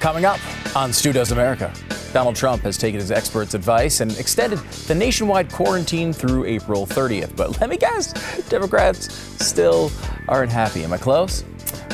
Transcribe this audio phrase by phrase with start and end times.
[0.00, 0.40] Coming up
[0.74, 1.70] on Stu Does America,
[2.14, 7.36] Donald Trump has taken his experts' advice and extended the nationwide quarantine through April 30th.
[7.36, 8.14] But let me guess,
[8.48, 9.92] Democrats still
[10.26, 10.84] aren't happy.
[10.84, 11.44] Am I close?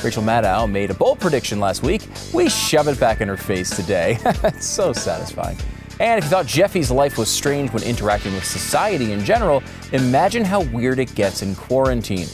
[0.04, 2.06] Rachel Maddow made a bold prediction last week.
[2.32, 4.18] We shove it back in her face today.
[4.24, 5.58] it's so satisfying.
[5.98, 10.44] And if you thought Jeffy's life was strange when interacting with society in general, imagine
[10.44, 12.28] how weird it gets in quarantine.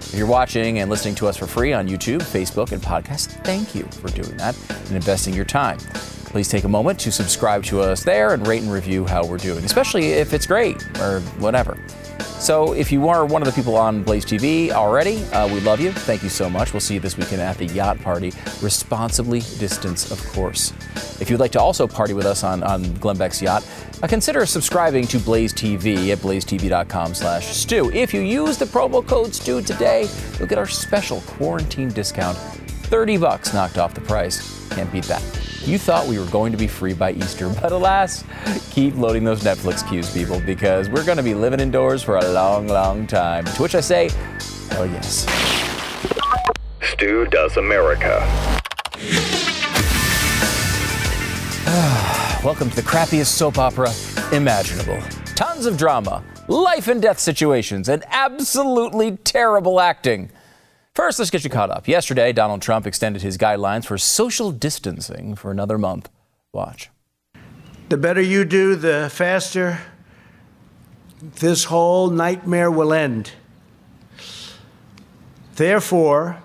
[0.00, 3.74] If you're watching and listening to us for free on YouTube, Facebook, and podcasts, thank
[3.74, 5.78] you for doing that and investing your time.
[6.28, 9.38] Please take a moment to subscribe to us there and rate and review how we're
[9.38, 11.78] doing, especially if it's great or whatever.
[12.38, 15.80] So, if you are one of the people on Blaze TV already, uh, we love
[15.80, 15.90] you.
[15.90, 16.72] Thank you so much.
[16.72, 18.32] We'll see you this weekend at the yacht party.
[18.62, 20.72] Responsibly distance, of course.
[21.20, 23.66] If you'd like to also party with us on, on Glenn Beck's yacht,
[24.02, 27.90] uh, consider subscribing to Blaze TV at blazetv.com slash Stu.
[27.92, 30.08] If you use the promo code Stu today,
[30.38, 32.36] you'll get our special quarantine discount.
[32.36, 34.68] 30 bucks knocked off the price.
[34.70, 35.47] Can't beat that.
[35.68, 38.24] You thought we were going to be free by Easter, but alas,
[38.70, 42.26] keep loading those Netflix queues, people, because we're going to be living indoors for a
[42.32, 43.44] long, long time.
[43.44, 44.08] To which I say,
[44.70, 45.26] hell yes.
[46.80, 48.20] Stu Does America.
[52.42, 53.92] Welcome to the crappiest soap opera
[54.32, 54.98] imaginable.
[55.34, 60.30] Tons of drama, life and death situations, and absolutely terrible acting.
[60.98, 61.86] First, let's get you caught up.
[61.86, 66.08] Yesterday, Donald Trump extended his guidelines for social distancing for another month.
[66.52, 66.90] Watch.
[67.88, 69.78] The better you do, the faster
[71.22, 73.30] this whole nightmare will end.
[75.54, 76.42] Therefore,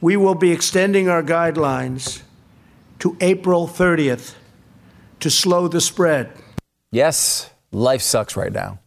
[0.00, 2.22] we will be extending our guidelines
[2.98, 4.34] to April 30th
[5.20, 6.32] to slow the spread.
[6.90, 8.80] Yes, life sucks right now,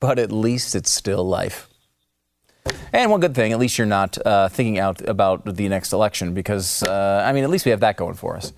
[0.00, 1.68] but at least it's still life.
[2.92, 6.34] And one good thing, at least you're not uh, thinking out about the next election
[6.34, 8.52] because, uh, I mean, at least we have that going for us.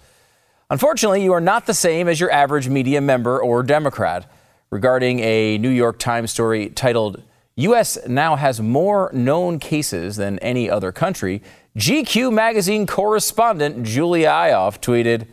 [0.70, 4.30] Unfortunately, you are not the same as your average media member or Democrat.
[4.70, 7.22] Regarding a New York Times story titled,
[7.56, 7.96] U.S.
[8.08, 11.42] now has more known cases than any other country,
[11.76, 15.28] GQ magazine correspondent Julia Ioffe tweeted,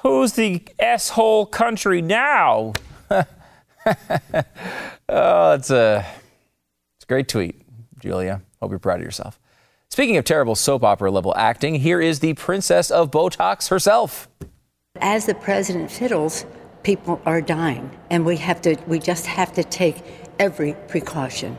[0.00, 2.72] Who's the S-hole country now?
[3.10, 3.24] oh,
[5.52, 6.06] it's a,
[6.96, 7.65] it's a great tweet.
[8.06, 8.42] Julia.
[8.60, 9.38] Hope you're proud of yourself.
[9.90, 14.28] Speaking of terrible soap opera level acting, here is the princess of Botox herself.
[15.00, 16.46] As the president fiddles,
[16.82, 19.96] people are dying, and we have to we just have to take
[20.38, 21.56] every precaution.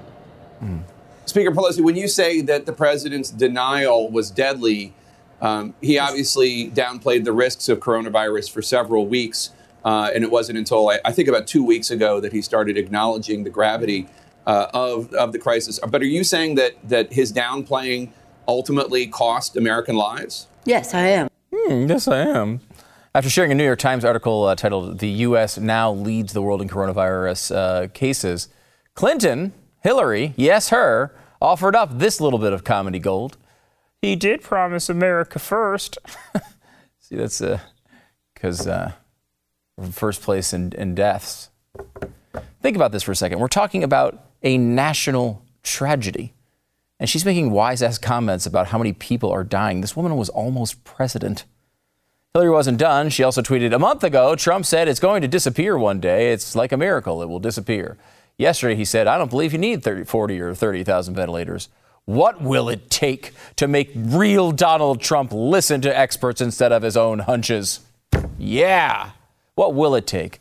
[0.63, 0.81] Mm.
[1.25, 4.93] Speaker Pelosi, when you say that the president's denial was deadly,
[5.41, 9.51] um, he obviously downplayed the risks of coronavirus for several weeks,
[9.83, 12.77] uh, and it wasn't until I, I think about two weeks ago that he started
[12.77, 14.07] acknowledging the gravity
[14.47, 15.79] uh, of of the crisis.
[15.87, 18.11] But are you saying that that his downplaying
[18.47, 20.47] ultimately cost American lives?
[20.65, 21.29] Yes, I am.
[21.53, 22.61] Hmm, yes, I am.
[23.13, 25.57] After sharing a New York Times article uh, titled "The U.S.
[25.57, 28.47] Now Leads the World in Coronavirus uh, Cases,"
[28.95, 33.37] Clinton, Hillary, yes, her, offered up this little bit of comedy gold.
[34.01, 35.97] He did promise America first.
[36.99, 37.41] See, that's
[38.33, 38.91] because uh,
[39.81, 41.49] uh, first place in, in deaths.
[42.61, 43.39] Think about this for a second.
[43.39, 46.33] We're talking about a national tragedy.
[46.99, 49.81] And she's making wise ass comments about how many people are dying.
[49.81, 51.45] This woman was almost president.
[52.33, 53.09] Hillary wasn't done.
[53.09, 56.31] She also tweeted a month ago Trump said it's going to disappear one day.
[56.31, 57.97] It's like a miracle, it will disappear.
[58.37, 61.69] Yesterday, he said, I don't believe you need 30, 40 or 30,000 ventilators.
[62.05, 66.95] What will it take to make real Donald Trump listen to experts instead of his
[66.95, 67.81] own hunches?
[68.37, 69.11] Yeah.
[69.55, 70.39] What will it take?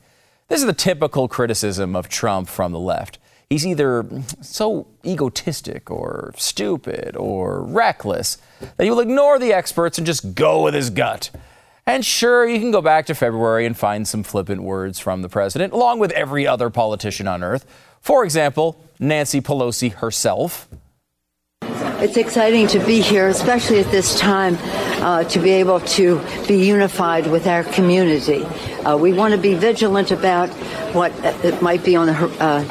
[0.48, 3.18] This is the typical criticism of Trump from the left.
[3.48, 4.04] He's either
[4.40, 8.38] so egotistic or stupid or reckless
[8.76, 11.30] that he will ignore the experts and just go with his gut.
[11.86, 15.28] And sure, you can go back to February and find some flippant words from the
[15.28, 17.64] president, along with every other politician on earth.
[18.00, 20.68] For example, Nancy Pelosi herself.
[21.62, 24.58] It's exciting to be here, especially at this time,
[25.02, 28.44] uh, to be able to be unified with our community.
[28.84, 30.48] Uh, we want to be vigilant about
[30.92, 31.12] what
[31.62, 32.64] might be on the uh,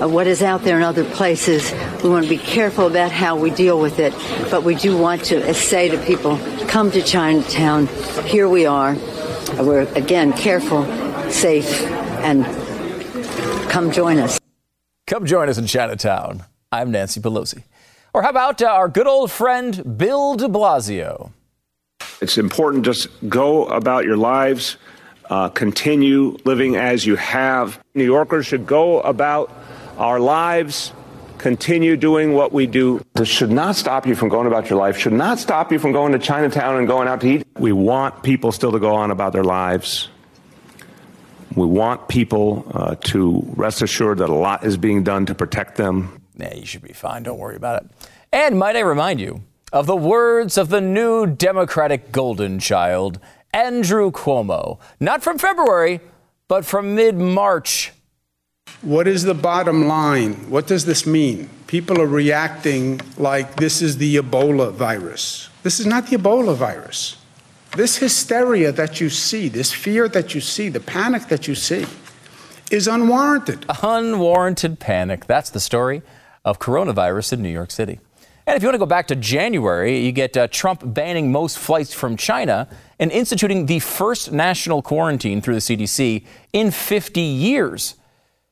[0.00, 1.72] uh, what is out there in other places.
[2.02, 4.12] We want to be careful about how we deal with it,
[4.50, 6.38] but we do want to say to people,
[6.68, 7.86] come to Chinatown.
[8.26, 8.96] Here we are.
[9.58, 10.84] We're, again, careful,
[11.30, 11.82] safe,
[12.22, 12.44] and
[13.70, 14.38] come join us.
[15.06, 16.44] Come join us in Chinatown.
[16.72, 17.62] I'm Nancy Pelosi.
[18.12, 21.30] Or how about uh, our good old friend Bill de Blasio?
[22.20, 24.76] It's important just go about your lives,
[25.30, 27.78] uh, continue living as you have.
[27.94, 29.50] New Yorkers should go about
[29.98, 30.92] our lives
[31.38, 33.00] continue doing what we do.
[33.14, 35.92] This should not stop you from going about your life, should not stop you from
[35.92, 37.46] going to Chinatown and going out to eat.
[37.58, 40.08] We want people still to go on about their lives.
[41.54, 45.76] We want people uh, to rest assured that a lot is being done to protect
[45.76, 46.20] them.
[46.36, 47.22] Yeah, you should be fine.
[47.22, 47.90] Don't worry about it.
[48.32, 53.18] And might I remind you of the words of the new Democratic golden child,
[53.54, 56.00] Andrew Cuomo, not from February,
[56.46, 57.92] but from mid March.
[58.86, 60.34] What is the bottom line?
[60.48, 61.50] What does this mean?
[61.66, 65.48] People are reacting like this is the Ebola virus.
[65.64, 67.16] This is not the Ebola virus.
[67.74, 71.84] This hysteria that you see, this fear that you see, the panic that you see,
[72.70, 73.66] is unwarranted.
[73.82, 75.26] Unwarranted panic.
[75.26, 76.02] That's the story
[76.44, 77.98] of coronavirus in New York City.
[78.46, 81.58] And if you want to go back to January, you get uh, Trump banning most
[81.58, 82.68] flights from China
[83.00, 87.96] and instituting the first national quarantine through the CDC in 50 years.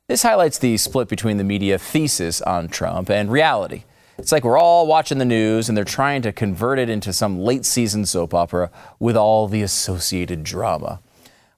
[0.06, 3.84] This highlights the split between the media thesis on Trump and reality.
[4.18, 7.38] It's like we're all watching the news and they're trying to convert it into some
[7.38, 11.00] late season soap opera with all the associated drama.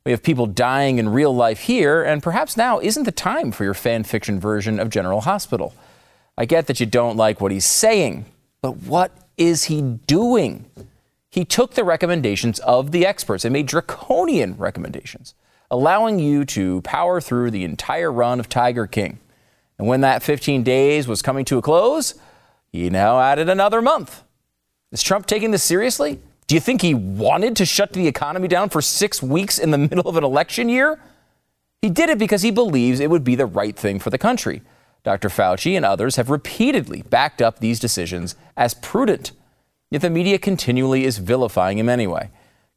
[0.05, 3.65] We have people dying in real life here, and perhaps now isn't the time for
[3.65, 5.75] your fan fiction version of General Hospital.
[6.39, 8.27] I get that you don't like what he's saying,
[8.63, 10.71] but what is he doing?
[11.33, 15.35] He took the recommendations of the experts and made draconian recommendations
[15.71, 19.19] allowing you to power through the entire run of Tiger King.
[19.79, 22.15] And when that 15 days was coming to a close,
[22.71, 24.23] he now added another month.
[24.93, 26.21] Is Trump taking this seriously?
[26.47, 29.79] Do you think he wanted to shut the economy down for six weeks in the
[29.91, 31.01] middle of an election year?
[31.83, 34.63] He did it because he believes it would be the right thing for the country.
[35.05, 35.29] Dr.
[35.29, 39.33] Fauci and others have repeatedly backed up these decisions as prudent.
[39.91, 42.31] Yet the media continually is vilifying him anyway,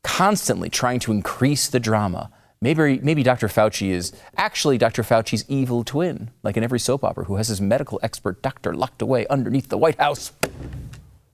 [0.04, 2.30] constantly trying to increase the drama
[2.62, 3.48] Maybe, maybe Dr.
[3.48, 5.02] Fauci is actually Dr.
[5.02, 9.02] Fauci's evil twin, like in every soap opera, who has his medical expert doctor locked
[9.02, 10.34] away underneath the White House.
[10.44, 10.52] At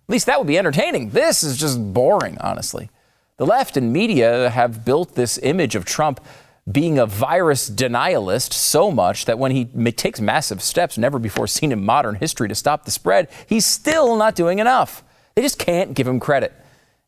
[0.07, 1.09] least that would be entertaining.
[1.09, 2.91] This is just boring, honestly.
[3.37, 6.23] The left and media have built this image of Trump
[6.71, 11.71] being a virus denialist so much that when he takes massive steps never before seen
[11.71, 15.03] in modern history to stop the spread, he's still not doing enough.
[15.33, 16.53] They just can't give him credit.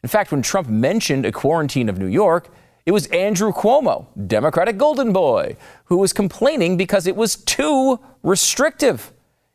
[0.01, 2.49] In fact, when Trump mentioned a quarantine of New York,
[2.87, 9.11] it was Andrew Cuomo, Democratic golden boy, who was complaining because it was too restrictive.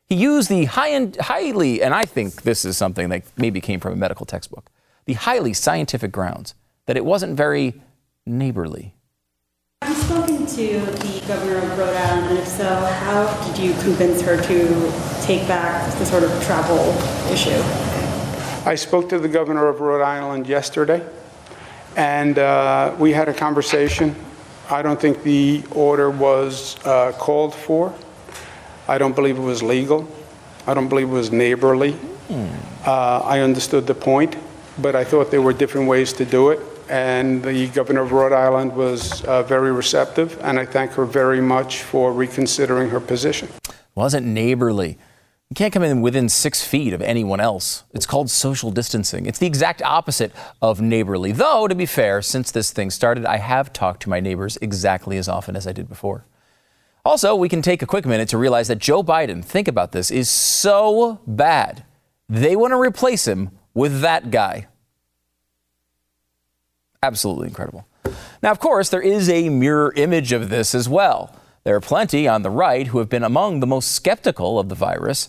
[0.06, 3.80] He used the high and highly, and I think this is something that maybe came
[3.80, 4.70] from a medical textbook,
[5.06, 7.80] the highly scientific grounds that it wasn't very
[8.26, 8.94] neighborly.
[9.80, 13.72] Have you spoken to the governor of Rhode Island, and if so, how did you
[13.80, 14.92] convince her to
[15.22, 16.76] take back the sort of travel
[17.32, 17.62] issue?
[18.68, 21.02] I spoke to the governor of Rhode Island yesterday.
[21.96, 24.14] And uh, we had a conversation.
[24.70, 27.94] I don't think the order was uh, called for.
[28.88, 30.08] I don't believe it was legal.
[30.66, 31.92] I don't believe it was neighborly.
[32.28, 32.50] Mm.
[32.86, 34.36] Uh, I understood the point,
[34.78, 36.60] but I thought there were different ways to do it.
[36.88, 41.40] And the governor of Rhode Island was uh, very receptive, and I thank her very
[41.40, 43.48] much for reconsidering her position.
[43.94, 44.98] Wasn't neighborly.
[45.52, 47.84] You can't come in within six feet of anyone else.
[47.92, 49.26] It's called social distancing.
[49.26, 50.32] It's the exact opposite
[50.62, 51.30] of neighborly.
[51.30, 55.18] Though, to be fair, since this thing started, I have talked to my neighbors exactly
[55.18, 56.24] as often as I did before.
[57.04, 60.10] Also, we can take a quick minute to realize that Joe Biden, think about this,
[60.10, 61.84] is so bad.
[62.30, 64.68] They want to replace him with that guy.
[67.02, 67.86] Absolutely incredible.
[68.42, 71.36] Now, of course, there is a mirror image of this as well.
[71.64, 74.74] There are plenty on the right who have been among the most skeptical of the
[74.74, 75.28] virus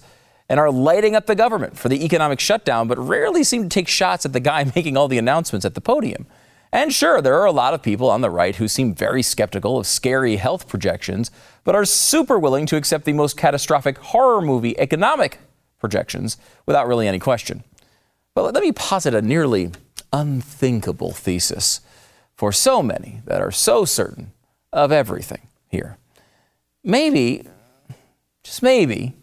[0.50, 3.88] and are lighting up the government for the economic shutdown, but rarely seem to take
[3.88, 6.26] shots at the guy making all the announcements at the podium.
[6.72, 9.78] And sure, there are a lot of people on the right who seem very skeptical
[9.78, 11.30] of scary health projections,
[11.64, 15.38] but are super willing to accept the most catastrophic horror movie economic
[15.80, 17.64] projections without really any question.
[18.34, 19.72] But let me posit a nearly
[20.12, 21.82] unthinkable thesis
[22.36, 24.32] for so many that are so certain
[24.72, 26.00] of everything here
[26.84, 27.48] maybe,
[28.44, 29.16] just maybe,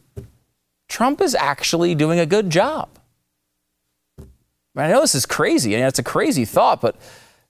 [0.89, 2.89] Trump is actually doing a good job.
[4.77, 6.97] I know this is crazy, and it's a crazy thought, but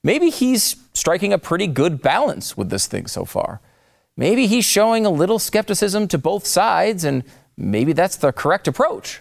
[0.02, 3.60] maybe he's striking a pretty good balance with this thing so far.
[4.16, 7.24] Maybe he's showing a little skepticism to both sides, and
[7.56, 9.20] maybe that's the correct approach.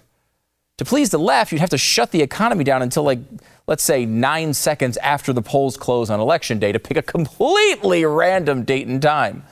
[0.78, 3.20] To please the left, you'd have to shut the economy down until, like,
[3.68, 8.06] let's say, nine seconds after the polls close on election day to pick a completely
[8.06, 9.44] random date and time.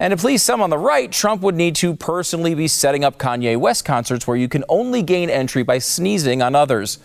[0.00, 3.18] And to please some on the right, Trump would need to personally be setting up
[3.18, 6.98] Kanye West concerts where you can only gain entry by sneezing on others.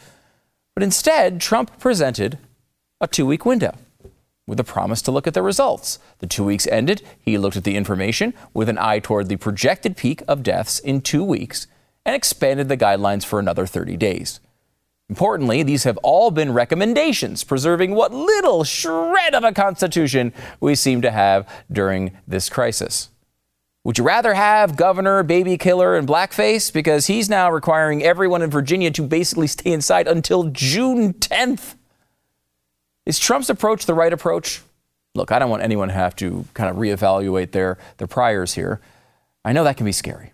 [0.73, 2.37] But instead, Trump presented
[3.01, 3.75] a two week window
[4.47, 5.99] with a promise to look at the results.
[6.19, 7.01] The two weeks ended.
[7.19, 11.01] He looked at the information with an eye toward the projected peak of deaths in
[11.01, 11.67] two weeks
[12.05, 14.39] and expanded the guidelines for another 30 days.
[15.09, 21.01] Importantly, these have all been recommendations preserving what little shred of a constitution we seem
[21.03, 23.09] to have during this crisis.
[23.83, 26.73] Would you rather have Governor Baby Killer and Blackface?
[26.73, 31.75] Because he's now requiring everyone in Virginia to basically stay inside until June 10th.
[33.05, 34.63] Is Trump's approach the right approach?
[35.13, 38.81] Look, I don't want anyone to have to kind of reevaluate their, their priors here.
[39.45, 40.33] I know that can be scary.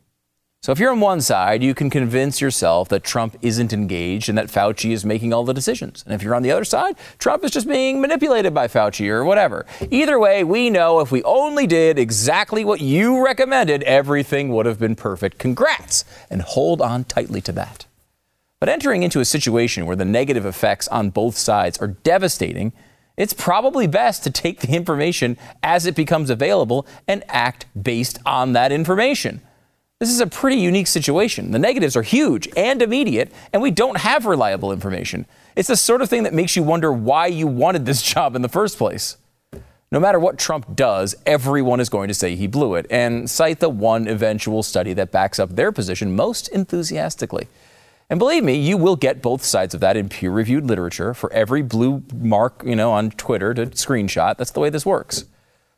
[0.63, 4.37] So if you're on one side, you can convince yourself that Trump isn't engaged and
[4.37, 6.03] that Fauci is making all the decisions.
[6.05, 9.25] And if you're on the other side, Trump is just being manipulated by Fauci or
[9.25, 9.65] whatever.
[9.89, 14.77] Either way, we know if we only did exactly what you recommended, everything would have
[14.77, 15.39] been perfect.
[15.39, 17.87] Congrats, and hold on tightly to that.
[18.59, 22.71] But entering into a situation where the negative effects on both sides are devastating,
[23.17, 28.53] it's probably best to take the information as it becomes available and act based on
[28.53, 29.41] that information.
[30.01, 31.51] This is a pretty unique situation.
[31.51, 35.27] The negatives are huge and immediate, and we don't have reliable information.
[35.55, 38.41] It's the sort of thing that makes you wonder why you wanted this job in
[38.41, 39.17] the first place.
[39.91, 43.59] No matter what Trump does, everyone is going to say he blew it and cite
[43.59, 47.47] the one eventual study that backs up their position most enthusiastically.
[48.09, 51.61] And believe me, you will get both sides of that in peer-reviewed literature for every
[51.61, 54.37] blue mark, you know, on Twitter to screenshot.
[54.37, 55.25] That's the way this works.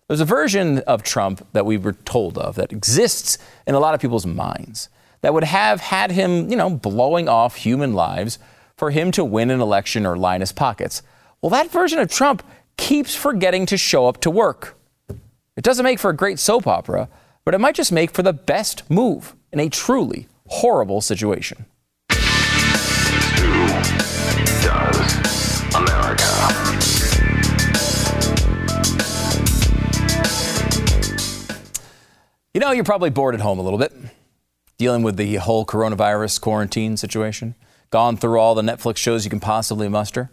[0.08, 3.94] There's a version of Trump that we were told of that exists in a lot
[3.94, 4.90] of people's minds
[5.22, 8.38] that would have had him, you know, blowing off human lives
[8.76, 11.02] for him to win an election or line his pockets.
[11.42, 12.44] Well, that version of Trump
[12.76, 14.78] keeps forgetting to show up to work.
[15.56, 17.08] It doesn't make for a great soap opera,
[17.46, 21.66] but it might just make for the best move in a truly horrible situation.
[22.10, 23.68] Stu
[24.62, 26.73] does America.
[32.54, 33.92] You know, you're probably bored at home a little bit,
[34.78, 37.56] dealing with the whole coronavirus quarantine situation,
[37.90, 40.30] gone through all the Netflix shows you can possibly muster.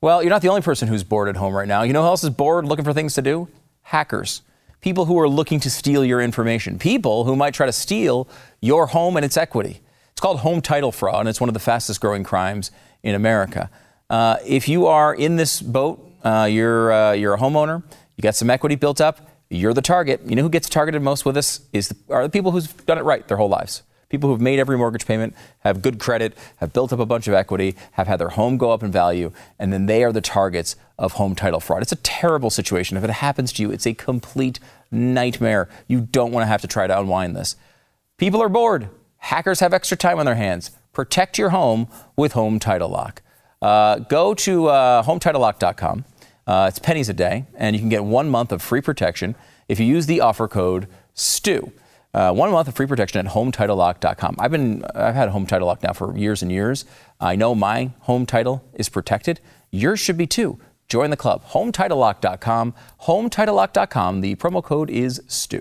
[0.00, 1.82] Well, you're not the only person who's bored at home right now.
[1.82, 3.48] You know who else is bored looking for things to do?
[3.82, 4.42] Hackers.
[4.80, 6.78] People who are looking to steal your information.
[6.78, 8.28] People who might try to steal
[8.60, 9.80] your home and its equity.
[10.12, 12.70] It's called home title fraud, and it's one of the fastest growing crimes
[13.02, 13.70] in America.
[14.08, 17.82] Uh, if you are in this boat, uh, you're, uh, you're a homeowner,
[18.16, 20.20] you got some equity built up, you're the target.
[20.26, 22.98] You know who gets targeted most with this is the, are the people who've done
[22.98, 23.82] it right their whole lives.
[24.08, 27.34] People who've made every mortgage payment, have good credit, have built up a bunch of
[27.34, 30.76] equity, have had their home go up in value, and then they are the targets
[30.96, 31.82] of home title fraud.
[31.82, 32.96] It's a terrible situation.
[32.96, 34.60] If it happens to you, it's a complete
[34.92, 35.68] nightmare.
[35.88, 37.56] You don't want to have to try to unwind this.
[38.16, 38.88] People are bored.
[39.18, 40.70] Hackers have extra time on their hands.
[40.92, 43.22] Protect your home with Home Title Lock.
[43.60, 46.04] Uh, go to uh, HometitleLock.com.
[46.46, 49.34] Uh, it's pennies a day, and you can get one month of free protection
[49.68, 51.72] if you use the offer code STU.
[52.14, 54.36] Uh, one month of free protection at HomeTitleLock.com.
[54.38, 56.84] I've been I've had Home Title Lock now for years and years.
[57.20, 59.40] I know my home title is protected.
[59.70, 60.58] Yours should be too.
[60.88, 61.44] Join the club.
[61.48, 62.74] HomeTitleLock.com.
[63.02, 64.20] HomeTitleLock.com.
[64.20, 65.60] The promo code is STU.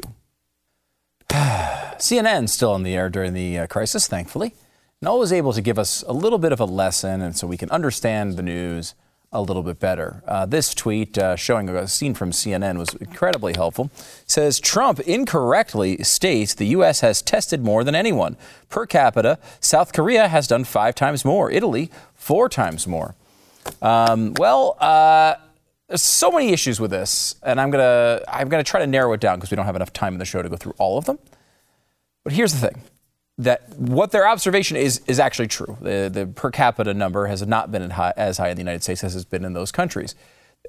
[1.30, 4.54] CNN still on the air during the uh, crisis, thankfully,
[5.02, 7.58] and always able to give us a little bit of a lesson, and so we
[7.58, 8.94] can understand the news
[9.32, 10.24] a little bit better.
[10.28, 13.92] Uh, this tweet uh, showing a scene from CNN was incredibly helpful.
[14.26, 17.02] Says Trump incorrectly states the U.S.
[17.02, 18.38] has tested more than anyone.
[18.70, 23.16] Per capita, South Korea has done five times more, Italy, four times more.
[23.82, 25.36] Um, well, uh,
[25.88, 29.20] there's so many issues with this, and I'm gonna I'm gonna try to narrow it
[29.20, 31.06] down because we don't have enough time in the show to go through all of
[31.06, 31.20] them.
[32.24, 32.82] But here's the thing:
[33.38, 35.78] that what their observation is is actually true.
[35.82, 39.04] The, the per capita number has not been high, as high in the United States
[39.04, 40.16] as it's been in those countries.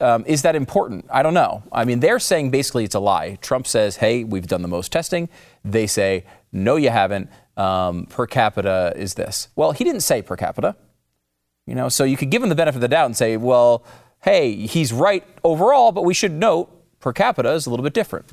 [0.00, 1.06] Um, is that important?
[1.10, 1.62] I don't know.
[1.72, 3.38] I mean, they're saying basically it's a lie.
[3.40, 5.28] Trump says, "Hey, we've done the most testing."
[5.64, 9.48] They say, "No, you haven't." Um, per capita is this.
[9.56, 10.76] Well, he didn't say per capita.
[11.66, 13.84] You know, so you could give him the benefit of the doubt and say, "Well,
[14.22, 16.70] hey, he's right overall, but we should note
[17.00, 18.32] per capita is a little bit different."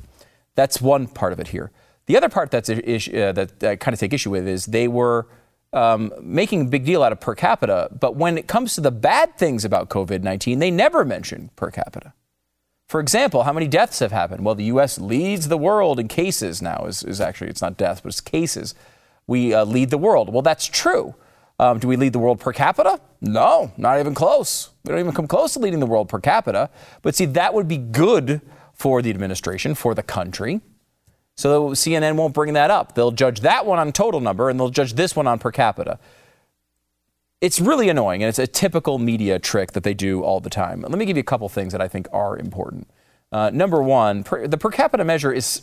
[0.56, 1.70] That's one part of it here.
[2.06, 5.26] The other part that's uh, that I kind of take issue with is they were
[5.72, 8.92] um, making a big deal out of per capita, but when it comes to the
[8.92, 12.12] bad things about COVID 19, they never mention per capita.
[12.86, 14.44] For example, how many deaths have happened?
[14.44, 14.98] Well, the U.S.
[14.98, 18.74] leads the world in cases now, is, is actually, it's not deaths, but it's cases.
[19.26, 20.32] We uh, lead the world.
[20.32, 21.14] Well, that's true.
[21.58, 23.00] Um, do we lead the world per capita?
[23.20, 24.70] No, not even close.
[24.84, 26.68] We don't even come close to leading the world per capita.
[27.00, 28.42] But see, that would be good
[28.74, 30.60] for the administration, for the country.
[31.36, 32.94] So CNN won't bring that up.
[32.94, 35.98] They'll judge that one on total number and they'll judge this one on per capita.
[37.40, 40.82] It's really annoying and it's a typical media trick that they do all the time.
[40.82, 42.88] Let me give you a couple things that I think are important.
[43.32, 45.62] Uh, number one, per, the per capita measure is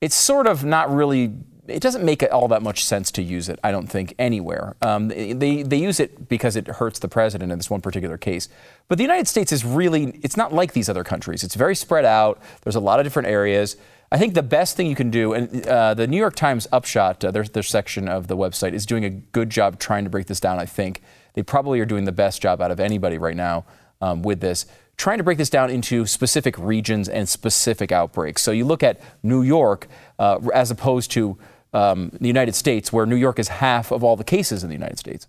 [0.00, 1.32] it's sort of not really
[1.68, 4.74] it doesn't make all that much sense to use it, I don't think, anywhere.
[4.82, 8.48] Um, they, they use it because it hurts the president in this one particular case.
[8.88, 11.44] But the United States is really, it's not like these other countries.
[11.44, 13.76] It's very spread out, there's a lot of different areas.
[14.12, 17.24] I think the best thing you can do, and uh, the New York Times Upshot,
[17.24, 20.26] uh, their, their section of the website, is doing a good job trying to break
[20.26, 21.00] this down, I think.
[21.32, 23.64] They probably are doing the best job out of anybody right now
[24.02, 24.66] um, with this
[24.98, 28.42] trying to break this down into specific regions and specific outbreaks.
[28.42, 29.88] So you look at New York
[30.18, 31.38] uh, as opposed to
[31.72, 34.74] um, the United States, where New York is half of all the cases in the
[34.74, 35.26] United States.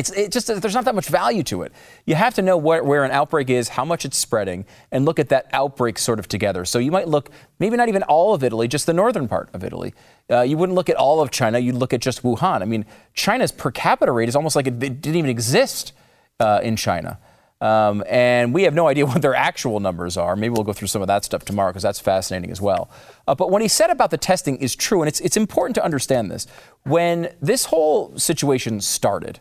[0.00, 1.72] It's it just there's not that much value to it.
[2.06, 5.18] You have to know where, where an outbreak is, how much it's spreading, and look
[5.18, 6.64] at that outbreak sort of together.
[6.64, 9.62] So you might look maybe not even all of Italy, just the northern part of
[9.62, 9.92] Italy.
[10.30, 11.58] Uh, you wouldn't look at all of China.
[11.58, 12.62] You'd look at just Wuhan.
[12.62, 15.92] I mean, China's per capita rate is almost like it, it didn't even exist
[16.40, 17.18] uh, in China.
[17.60, 20.34] Um, and we have no idea what their actual numbers are.
[20.34, 22.90] Maybe we'll go through some of that stuff tomorrow because that's fascinating as well.
[23.28, 25.84] Uh, but what he said about the testing is true, and it's, it's important to
[25.84, 26.46] understand this.
[26.84, 29.40] When this whole situation started,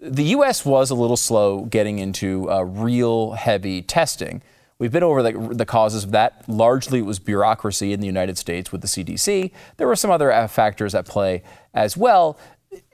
[0.00, 0.64] the U.S.
[0.64, 4.42] was a little slow getting into uh, real heavy testing.
[4.78, 6.48] We've been over the, the, causes of that.
[6.48, 9.50] Largely, it was bureaucracy in the United States with the CDC.
[9.76, 11.42] There were some other uh, factors at play
[11.74, 12.38] as well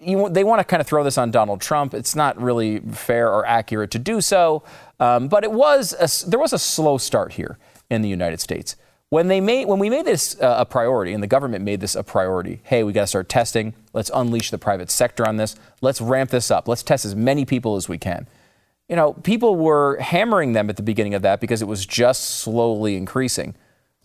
[0.00, 1.94] you, they want to kind of throw this on Donald Trump.
[1.94, 4.62] It's not really fair or accurate to do so,
[5.00, 7.58] um, but it was a, there was a slow start here
[7.90, 8.76] in the United States
[9.10, 11.94] when they made when we made this uh, a priority and the government made this
[11.94, 12.60] a priority.
[12.64, 13.74] Hey, we got to start testing.
[13.96, 15.56] Let's unleash the private sector on this.
[15.80, 16.68] Let's ramp this up.
[16.68, 18.28] Let's test as many people as we can.
[18.90, 22.22] You know, people were hammering them at the beginning of that because it was just
[22.22, 23.54] slowly increasing.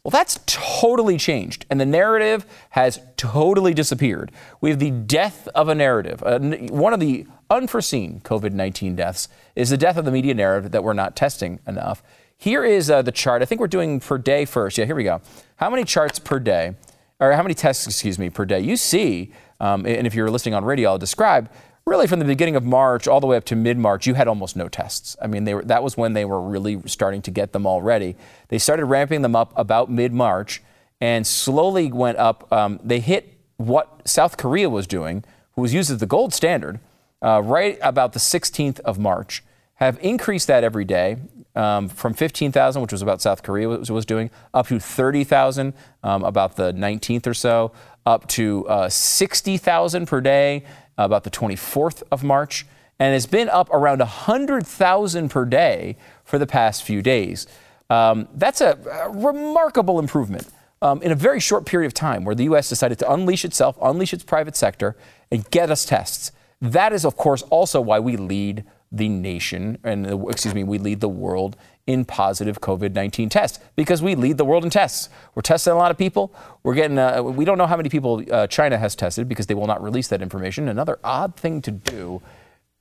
[0.02, 4.32] Well, that's totally changed, and the narrative has totally disappeared.
[4.62, 6.24] We have the death of a narrative.
[6.24, 10.72] Uh, one of the unforeseen COVID 19 deaths is the death of the media narrative
[10.72, 12.02] that we're not testing enough.
[12.38, 13.42] Here is uh, the chart.
[13.42, 14.78] I think we're doing per day first.
[14.78, 15.22] Yeah, here we go.
[15.58, 16.76] How many charts per day,
[17.20, 19.34] or how many tests, excuse me, per day you see?
[19.62, 21.50] Um, and if you're listening on radio, I'll describe
[21.86, 24.28] really from the beginning of March all the way up to mid March, you had
[24.28, 25.16] almost no tests.
[25.22, 28.16] I mean, were, that was when they were really starting to get them all ready.
[28.50, 30.62] They started ramping them up about mid March
[31.00, 32.52] and slowly went up.
[32.52, 36.80] Um, they hit what South Korea was doing, who was used as the gold standard,
[37.22, 39.44] uh, right about the 16th of March.
[39.76, 41.18] Have increased that every day
[41.56, 46.24] um, from 15,000, which was about South Korea was, was doing, up to 30,000, um,
[46.24, 47.72] about the 19th or so,
[48.06, 50.64] up to uh, 60,000 per day
[50.98, 52.66] about the 24th of March,
[53.00, 57.48] and has been up around 100,000 per day for the past few days.
[57.90, 60.48] Um, that's a, a, remarkable improvement
[60.82, 62.70] um, in a very short period of time where the U.S.
[62.70, 64.96] decided to unleash itself, unleash its private sector,
[65.32, 66.32] and get us tests.
[66.62, 71.00] That is, of course, also why we lead the nation, and excuse me, we lead
[71.00, 71.56] the world
[71.88, 75.10] in positive COVID 19 tests because we lead the world in tests.
[75.34, 76.34] We're testing a lot of people.
[76.64, 79.54] We're getting, uh, we don't know how many people uh, China has tested because they
[79.54, 80.68] will not release that information.
[80.68, 82.22] Another odd thing to do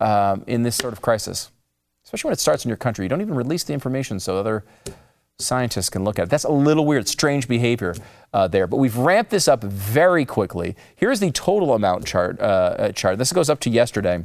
[0.00, 1.50] um, in this sort of crisis,
[2.04, 3.04] especially when it starts in your country.
[3.04, 4.64] You don't even release the information so other
[5.38, 6.30] scientists can look at it.
[6.30, 7.94] That's a little weird, strange behavior
[8.34, 8.66] uh, there.
[8.66, 10.76] But we've ramped this up very quickly.
[10.96, 12.40] Here's the total amount chart.
[12.40, 13.18] Uh, uh chart.
[13.18, 14.24] This goes up to yesterday.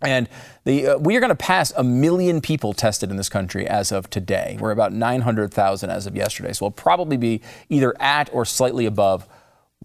[0.00, 0.28] And
[0.64, 3.90] the, uh, we are going to pass a million people tested in this country as
[3.90, 4.56] of today.
[4.60, 6.52] We're about 900,000 as of yesterday.
[6.52, 9.26] So we'll probably be either at or slightly above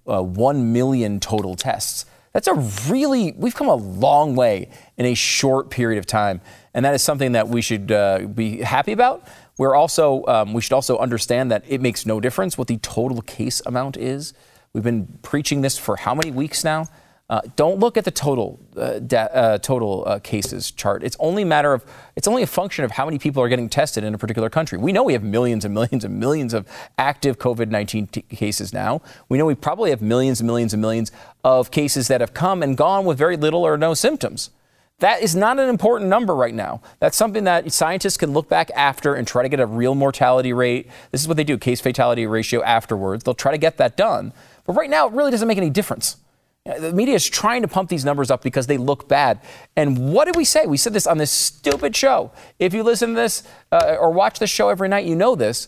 [0.08, 2.06] uh, 1 million total tests.
[2.34, 2.54] That's a
[2.92, 6.42] really, we've come a long way in a short period of time.
[6.74, 9.28] And that is something that we should uh, be happy about.
[9.58, 13.22] We're also, um, we should also understand that it makes no difference what the total
[13.22, 14.34] case amount is.
[14.74, 16.88] We've been preaching this for how many weeks now?
[17.34, 21.04] Uh, don't look at the total uh, de- uh, total uh, cases chart.
[21.04, 21.84] It's only a matter of
[22.16, 24.78] it's only a function of how many people are getting tested in a particular country.
[24.78, 26.68] We know we have millions and millions and millions of
[27.00, 29.02] active COVID-19 t- cases now.
[29.30, 31.12] We know we probably have millions and millions and millions
[31.44, 34.52] of cases that have come and gone with very little or no symptoms.
[35.00, 36.82] That is not an important number right now.
[37.00, 40.54] That's something that scientists can look back after and try to get a real mortality
[40.54, 40.88] rate.
[41.10, 43.24] This is what they do, case fatality ratio afterwards.
[43.24, 44.34] They'll try to get that done.
[44.66, 46.18] But right now, it really doesn't make any difference.
[46.66, 49.42] The media is trying to pump these numbers up because they look bad.
[49.76, 50.66] And what did we say?
[50.66, 52.32] We said this on this stupid show.
[52.58, 55.68] If you listen to this uh, or watch this show every night, you know this.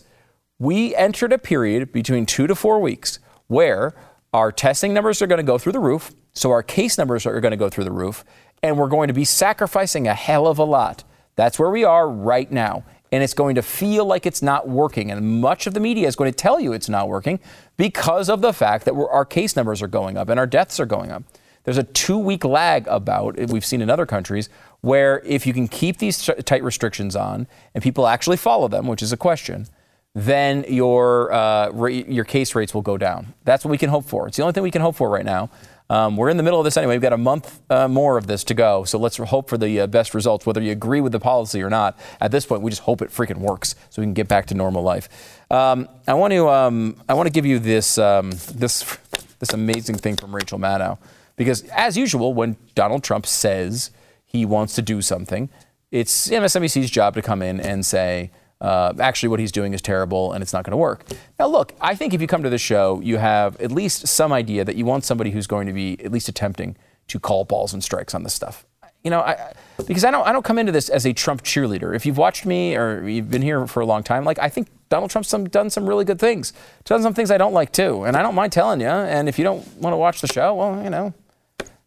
[0.58, 3.94] We entered a period between two to four weeks where
[4.32, 6.14] our testing numbers are going to go through the roof.
[6.32, 8.24] So our case numbers are going to go through the roof.
[8.62, 11.04] And we're going to be sacrificing a hell of a lot.
[11.34, 15.10] That's where we are right now and it's going to feel like it's not working.
[15.10, 17.40] And much of the media is going to tell you it's not working
[17.76, 20.86] because of the fact that our case numbers are going up and our deaths are
[20.86, 21.22] going up.
[21.64, 24.48] There's a two week lag about, we've seen in other countries,
[24.82, 29.02] where if you can keep these tight restrictions on and people actually follow them, which
[29.02, 29.66] is a question,
[30.14, 33.34] then your uh, your case rates will go down.
[33.44, 34.26] That's what we can hope for.
[34.26, 35.50] It's the only thing we can hope for right now.
[35.88, 36.94] Um, we're in the middle of this anyway.
[36.94, 38.84] We've got a month uh, more of this to go.
[38.84, 41.70] So let's hope for the uh, best results, whether you agree with the policy or
[41.70, 41.98] not.
[42.20, 44.54] At this point, we just hope it freaking works so we can get back to
[44.54, 45.08] normal life.
[45.50, 48.98] Um, I want to um, I want to give you this um, this
[49.38, 50.98] this amazing thing from Rachel Maddow
[51.36, 53.90] because as usual, when Donald Trump says
[54.24, 55.48] he wants to do something,
[55.92, 60.32] it's MSNBC's job to come in and say uh, actually what he's doing is terrible
[60.32, 61.04] and it's not going to work.
[61.38, 64.32] Now, look, I think if you come to the show, you have at least some
[64.32, 66.76] idea that you want somebody who's going to be at least attempting
[67.08, 68.64] to call balls and strikes on this stuff.
[69.04, 69.52] You know, I,
[69.86, 71.94] because I don't, I don't come into this as a Trump cheerleader.
[71.94, 74.68] If you've watched me or you've been here for a long time, like I think
[74.88, 76.52] Donald Trump's some, done some really good things,
[76.84, 78.88] done some things I don't like too, and I don't mind telling you.
[78.88, 81.14] And if you don't want to watch the show, well, you know,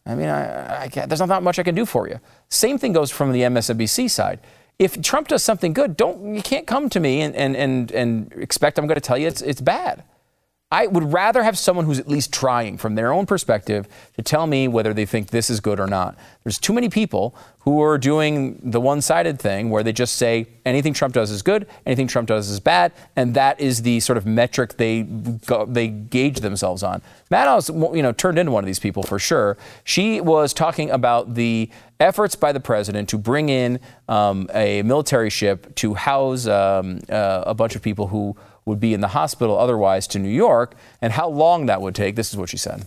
[0.05, 2.19] I mean, I, I there's not much I can do for you.
[2.47, 4.39] Same thing goes from the MSNBC side
[4.79, 8.33] if Trump does something good, don't you can't come to me and, and, and, and
[8.33, 10.03] expect I'm going to tell you it's, it's bad.
[10.71, 14.45] I would rather have someone who's at least trying from their own perspective to tell
[14.45, 16.15] me whether they think this is good or not.
[16.43, 20.47] There's too many people who are doing the one sided thing where they just say
[20.65, 24.17] anything Trump does is good, anything Trump does is bad, and that is the sort
[24.17, 25.07] of metric they,
[25.67, 27.01] they gauge themselves on.
[27.31, 29.57] Maddow's you know, turned into one of these people for sure.
[29.83, 35.31] She was talking about the efforts by the president to bring in um, a military
[35.31, 38.37] ship to house um, uh, a bunch of people who
[38.69, 42.15] would be in the hospital otherwise to New York and how long that would take.
[42.15, 42.85] This is what she said.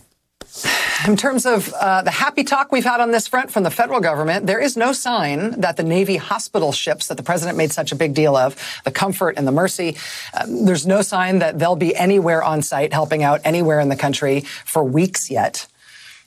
[1.06, 4.00] In terms of uh, the happy talk we've had on this front from the federal
[4.00, 7.90] government, there is no sign that the Navy hospital ships that the president made such
[7.90, 9.96] a big deal of, the Comfort and the Mercy,
[10.32, 13.96] uh, there's no sign that they'll be anywhere on site helping out anywhere in the
[13.96, 15.66] country for weeks yet.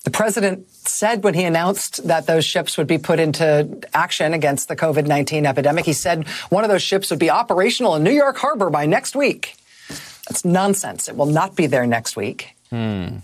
[0.05, 4.67] The president said when he announced that those ships would be put into action against
[4.67, 8.11] the COVID 19 epidemic, he said one of those ships would be operational in New
[8.11, 9.55] York Harbor by next week.
[10.27, 11.09] That's nonsense.
[11.09, 12.55] It will not be there next week.
[12.69, 13.17] Hmm.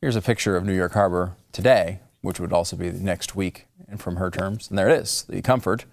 [0.00, 4.00] Here's a picture of New York Harbor today, which would also be next week, and
[4.00, 4.68] from her terms.
[4.68, 5.84] And there it is, the Comfort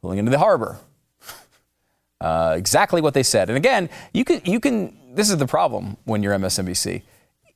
[0.00, 0.78] pulling into the harbor.
[2.20, 3.50] Uh, exactly what they said.
[3.50, 4.96] And again, you can, you can.
[5.16, 7.02] This is the problem when you're MSNBC.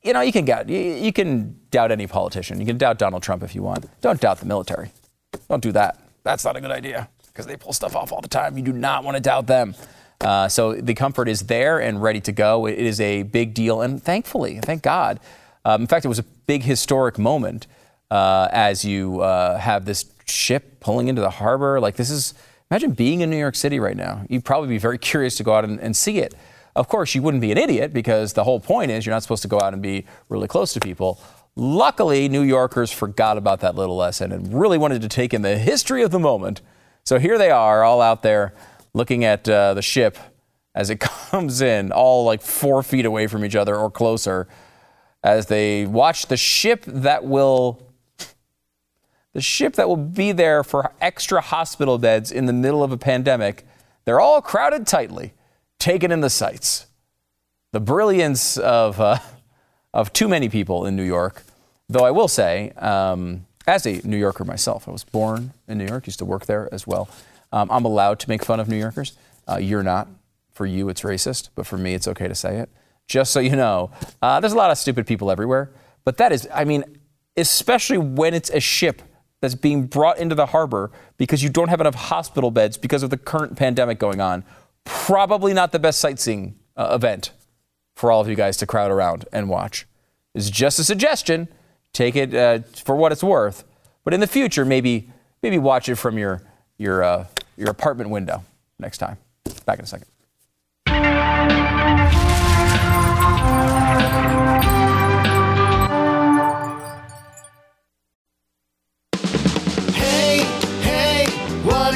[0.07, 2.61] You know, you can doubt, you, you can doubt any politician.
[2.61, 3.85] You can doubt Donald Trump if you want.
[3.99, 4.91] Don't doubt the military.
[5.49, 5.99] Don't do that.
[6.23, 8.57] That's not a good idea because they pull stuff off all the time.
[8.57, 9.75] You do not want to doubt them.
[10.21, 12.67] Uh, so the comfort is there and ready to go.
[12.67, 15.19] It is a big deal, and thankfully, thank God.
[15.65, 17.67] Um, in fact, it was a big historic moment
[18.09, 21.81] uh, as you uh, have this ship pulling into the harbor.
[21.81, 22.33] Like this is
[22.71, 24.23] imagine being in New York City right now.
[24.29, 26.33] You'd probably be very curious to go out and, and see it.
[26.77, 29.41] Of course, you wouldn't be an idiot because the whole point is you're not supposed
[29.41, 31.19] to go out and be really close to people.
[31.55, 35.57] Luckily, New Yorkers forgot about that little lesson and really wanted to take in the
[35.57, 36.61] history of the moment.
[37.03, 38.53] So here they are, all out there
[38.93, 40.19] looking at uh, the ship
[40.75, 40.99] as it
[41.31, 44.47] comes in, all like four feet away from each other or closer,
[45.23, 47.81] as they watch the ship that will.
[49.33, 52.97] The ship that will be there for extra hospital beds in the middle of a
[52.97, 53.65] pandemic,
[54.05, 55.33] they're all crowded tightly,
[55.79, 56.87] taking in the sights.
[57.71, 59.19] The brilliance of, uh,
[59.93, 61.43] of too many people in New York.
[61.89, 65.85] Though I will say, um, as a New Yorker myself, I was born in New
[65.85, 67.09] York, used to work there as well.
[67.51, 69.17] Um, I'm allowed to make fun of New Yorkers.
[69.47, 70.07] Uh, you're not.
[70.53, 72.69] For you, it's racist, but for me, it's okay to say it.
[73.05, 73.91] Just so you know,
[74.23, 75.69] uh, there's a lot of stupid people everywhere.
[76.03, 76.83] But that is, I mean,
[77.35, 79.03] especially when it's a ship
[79.39, 83.11] that's being brought into the harbor because you don't have enough hospital beds because of
[83.11, 84.43] the current pandemic going on.
[84.87, 87.31] Probably not the best sightseeing uh, event
[87.95, 89.85] for all of you guys to crowd around and watch.
[90.33, 91.47] It's just a suggestion.
[91.93, 93.63] Take it uh, for what it's worth.
[94.03, 95.09] But in the future, maybe
[95.41, 96.41] maybe watch it from your
[96.77, 98.43] your uh, your apartment window
[98.79, 99.17] next time.
[99.65, 100.07] Back in a second.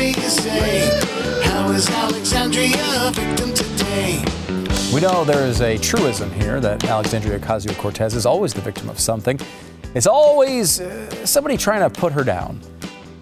[0.07, 0.99] You say?
[1.43, 2.75] How is Alexandria
[3.07, 4.23] a victim today?
[4.93, 8.89] We know there is a truism here that Alexandria Ocasio Cortez is always the victim
[8.89, 9.39] of something.
[9.93, 12.59] It's always uh, somebody trying to put her down.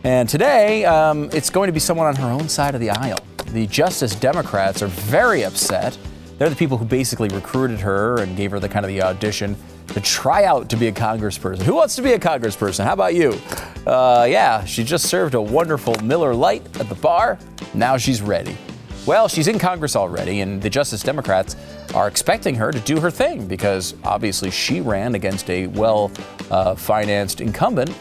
[0.03, 3.19] And today, um, it's going to be someone on her own side of the aisle.
[3.47, 5.97] The Justice Democrats are very upset.
[6.37, 9.57] They're the people who basically recruited her and gave her the kind of the audition
[9.93, 11.61] to try out to be a congressperson.
[11.63, 12.83] Who wants to be a congressperson?
[12.83, 13.39] How about you?
[13.85, 17.37] Uh, yeah, she just served a wonderful Miller Lite at the bar.
[17.73, 18.57] Now she's ready.
[19.05, 21.55] Well, she's in Congress already, and the Justice Democrats
[21.95, 26.11] are expecting her to do her thing because obviously she ran against a well
[26.51, 27.95] uh, financed incumbent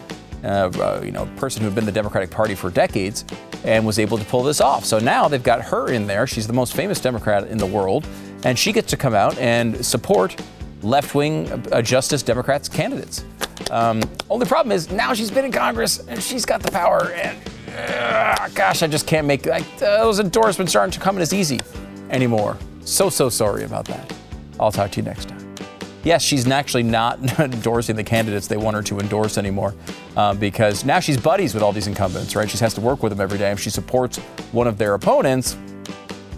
[0.44, 3.24] uh, you know, person who had been the Democratic Party for decades
[3.64, 4.84] and was able to pull this off.
[4.84, 6.26] So now they've got her in there.
[6.26, 8.06] She's the most famous Democrat in the world,
[8.44, 10.40] and she gets to come out and support
[10.82, 13.24] left wing uh, Justice Democrats candidates.
[13.70, 17.38] Um, only problem is now she's been in Congress and she's got the power, and
[17.76, 21.60] uh, gosh, I just can't make like, those endorsements aren't coming as easy
[22.10, 22.56] anymore.
[22.80, 24.12] So, so sorry about that.
[24.58, 25.48] I'll talk to you next time
[26.08, 29.74] yes, she's actually not endorsing the candidates they want her to endorse anymore
[30.16, 32.50] uh, because now she's buddies with all these incumbents, right?
[32.50, 33.50] She has to work with them every day.
[33.52, 34.18] If she supports
[34.52, 35.56] one of their opponents,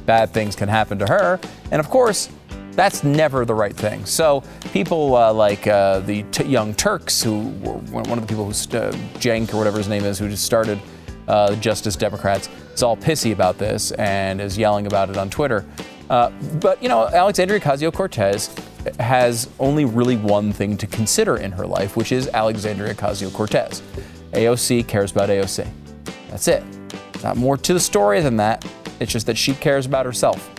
[0.07, 1.38] bad things can happen to her.
[1.70, 2.31] And of course,
[2.72, 4.04] that's never the right thing.
[4.04, 8.44] So people uh, like uh, the t- Young Turks, who were one of the people
[8.46, 10.80] who, st- uh, Cenk or whatever his name is, who just started
[11.28, 15.64] uh, Justice Democrats, is all pissy about this and is yelling about it on Twitter.
[16.09, 16.30] Uh,
[16.61, 18.54] but, you know, Alexandria Ocasio Cortez
[18.98, 23.83] has only really one thing to consider in her life, which is Alexandria Ocasio Cortez.
[24.33, 25.68] AOC cares about AOC.
[26.30, 26.64] That's it.
[27.22, 28.64] Not more to the story than that.
[28.98, 30.50] It's just that she cares about herself.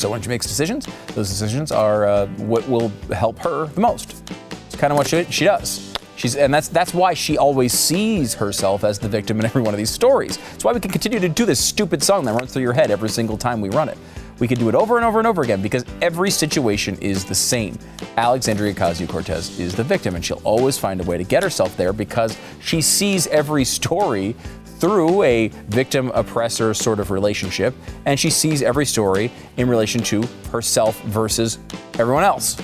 [0.00, 4.22] So when she makes decisions, those decisions are uh, what will help her the most.
[4.66, 5.92] It's kind of what she, she does.
[6.16, 9.74] She's, and that's that's why she always sees herself as the victim in every one
[9.74, 10.38] of these stories.
[10.54, 12.90] It's why we can continue to do this stupid song that runs through your head
[12.90, 13.98] every single time we run it.
[14.38, 17.34] We can do it over and over and over again because every situation is the
[17.34, 17.78] same.
[18.16, 21.76] Alexandria Ocasio Cortez is the victim, and she'll always find a way to get herself
[21.76, 24.34] there because she sees every story
[24.80, 27.74] through a victim oppressor sort of relationship,
[28.06, 31.58] and she sees every story in relation to herself versus
[31.98, 32.56] everyone else.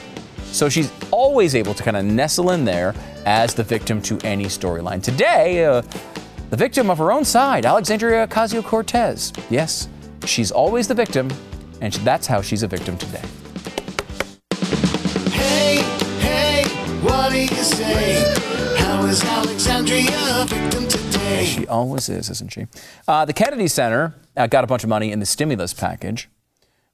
[0.46, 2.94] So she's always able to kind of nestle in there
[3.26, 5.02] as the victim to any storyline.
[5.02, 5.82] Today, uh,
[6.48, 9.32] the victim of her own side, Alexandria Ocasio Cortez.
[9.50, 9.88] Yes,
[10.24, 11.30] she's always the victim,
[11.82, 13.22] and that's how she's a victim today.
[15.32, 15.82] Hey,
[16.20, 16.64] hey,
[17.02, 18.34] what do you say?
[18.78, 20.06] How is Alexandria
[20.40, 21.05] a victim today?
[21.44, 22.66] She always is, isn't she?
[23.08, 26.28] Uh, the Kennedy Center uh, got a bunch of money in the stimulus package,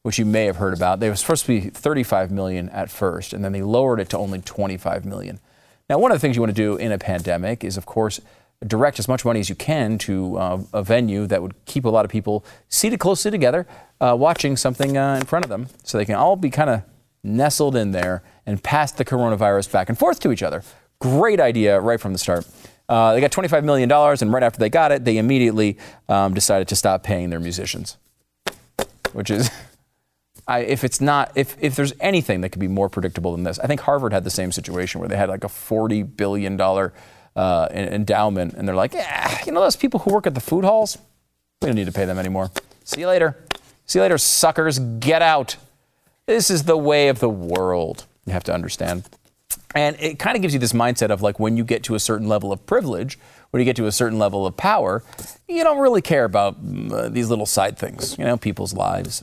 [0.03, 1.01] which you may have heard about.
[1.01, 4.19] They were supposed to be 35 million at first, and then they lowered it to
[4.19, 5.41] only 25 million.
[5.89, 8.21] Now, one of the things you want to do in a pandemic is, of course,
[8.67, 11.89] direct as much money as you can to uh, a venue that would keep a
[11.89, 13.67] lot of people seated closely together,
[14.01, 16.83] uh, watching something uh, in front of them, so they can all be kind of
[17.25, 20.63] nestled in there and pass the coronavirus back and forth to each other.
[21.01, 22.47] Great idea right from the start.
[22.93, 25.79] Uh, they got $25 million, and right after they got it, they immediately
[26.11, 27.97] um, decided to stop paying their musicians,
[29.15, 29.51] which is.
[30.47, 33.59] I, if it's not, if, if there's anything that could be more predictable than this,
[33.61, 37.69] I think Harvard had the same situation where they had like a $40 billion uh,
[37.71, 40.99] endowment, and they're like, yeah, you know those people who work at the food halls?
[41.63, 42.51] We don't need to pay them anymore.
[42.85, 43.43] See you later.
[43.87, 44.79] See you later, suckers.
[44.79, 45.57] Get out.
[46.27, 48.05] This is the way of the world.
[48.27, 49.09] You have to understand.
[49.75, 52.01] And it kind of gives you this mindset of like when you get to a
[52.01, 53.19] certain level of privilege,
[53.51, 55.03] when you get to a certain level of power,
[55.49, 56.57] you don't really care about
[56.91, 59.23] uh, these little side things, you know, people's lives,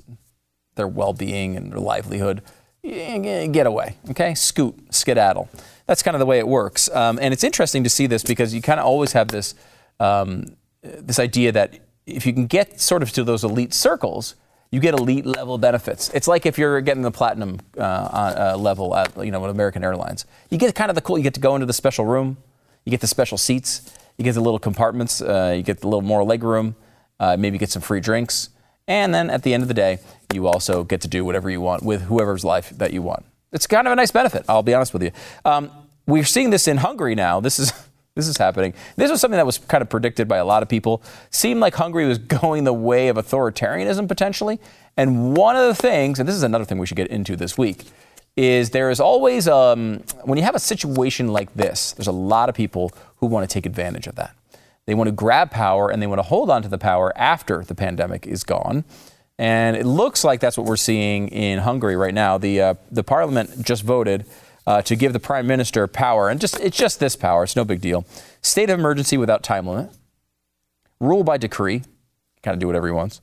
[0.76, 2.42] their well being, and their livelihood.
[2.84, 4.34] Get away, okay?
[4.36, 5.50] Scoot, skedaddle.
[5.86, 6.90] That's kind of the way it works.
[6.90, 9.56] Um, and it's interesting to see this because you kind of always have this,
[10.00, 14.36] um, this idea that if you can get sort of to those elite circles,
[14.72, 16.10] you get elite level benefits.
[16.14, 19.84] It's like if you're getting the platinum uh, uh, level at you know with American
[19.84, 20.26] Airlines.
[20.50, 21.18] You get kind of the cool.
[21.18, 22.38] You get to go into the special room.
[22.86, 23.94] You get the special seats.
[24.18, 25.22] You get the little compartments.
[25.22, 26.76] Uh, you get the little more leg room.
[27.20, 28.50] Uh, maybe get some free drinks.
[28.88, 30.00] And then at the end of the day,
[30.34, 33.26] you also get to do whatever you want with whoever's life that you want.
[33.52, 34.46] It's kind of a nice benefit.
[34.50, 35.12] I'll be honest with you.
[35.46, 35.72] Um,
[36.08, 37.40] we're seeing this in Hungary now.
[37.40, 37.74] This is
[38.20, 38.74] this is happening.
[38.96, 41.02] This was something that was kind of predicted by a lot of people.
[41.30, 44.60] Seemed like Hungary was going the way of authoritarianism potentially.
[44.98, 47.58] And one of the things, and this is another thing we should get into this
[47.58, 47.86] week,
[48.36, 52.50] is there is always um, when you have a situation like this, there's a lot
[52.50, 54.36] of people who want to take advantage of that.
[54.86, 57.64] They want to grab power and they want to hold on to the power after
[57.64, 58.86] the pandemic is gone.
[59.38, 62.38] And it looks like that's what we're seeing in Hungary right now.
[62.38, 64.26] The uh, the parliament just voted
[64.68, 67.44] uh, to give the prime minister power, and just it's just this power.
[67.44, 68.06] It's no big deal.
[68.42, 69.92] State of emergency without time limit.
[71.00, 71.84] Rule by decree.
[72.44, 73.22] Kind of do whatever he wants.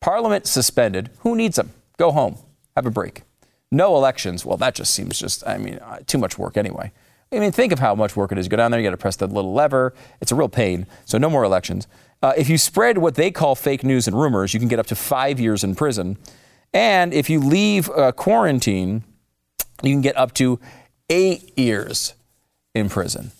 [0.00, 1.10] Parliament suspended.
[1.20, 1.70] Who needs them?
[1.96, 2.36] Go home.
[2.76, 3.22] Have a break.
[3.70, 4.44] No elections.
[4.44, 6.92] Well, that just seems just, I mean, uh, too much work anyway.
[7.30, 8.48] I mean, think of how much work it is.
[8.48, 9.92] Go down there, you got to press the little lever.
[10.20, 10.86] It's a real pain.
[11.04, 11.86] So, no more elections.
[12.22, 14.86] Uh, if you spread what they call fake news and rumors, you can get up
[14.86, 16.16] to five years in prison.
[16.72, 19.04] And if you leave uh, quarantine,
[19.82, 20.58] you can get up to
[21.10, 22.14] eight years
[22.74, 23.32] in prison.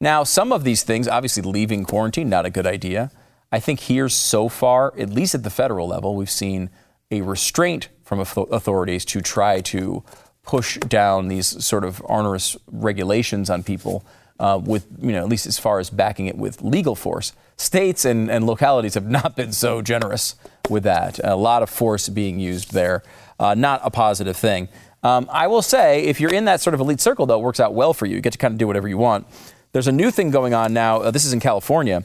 [0.00, 3.10] Now, some of these things, obviously, leaving quarantine, not a good idea.
[3.50, 6.70] I think here so far, at least at the federal level, we've seen
[7.10, 10.04] a restraint from authorities to try to
[10.42, 14.04] push down these sort of onerous regulations on people
[14.38, 17.32] uh, with, you know, at least as far as backing it with legal force.
[17.56, 20.36] States and, and localities have not been so generous
[20.70, 21.18] with that.
[21.24, 23.02] A lot of force being used there.
[23.40, 24.68] Uh, not a positive thing.
[25.02, 27.60] Um, I will say, if you're in that sort of elite circle, though, it works
[27.60, 28.16] out well for you.
[28.16, 29.26] You get to kind of do whatever you want.
[29.72, 31.00] There's a new thing going on now.
[31.00, 32.02] Uh, this is in California,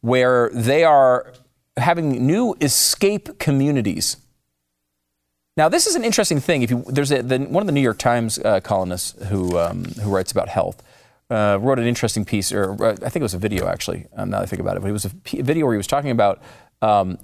[0.00, 1.32] where they are
[1.76, 4.16] having new escape communities.
[5.56, 6.62] Now, this is an interesting thing.
[6.62, 9.84] If you, there's a, the, one of the New York Times uh, columnists who um,
[9.84, 10.82] who writes about health
[11.30, 14.06] uh, wrote an interesting piece, or uh, I think it was a video actually.
[14.14, 15.10] Um, now that I think about it, but it was a
[15.42, 16.42] video where he was talking about
[16.82, 17.18] um,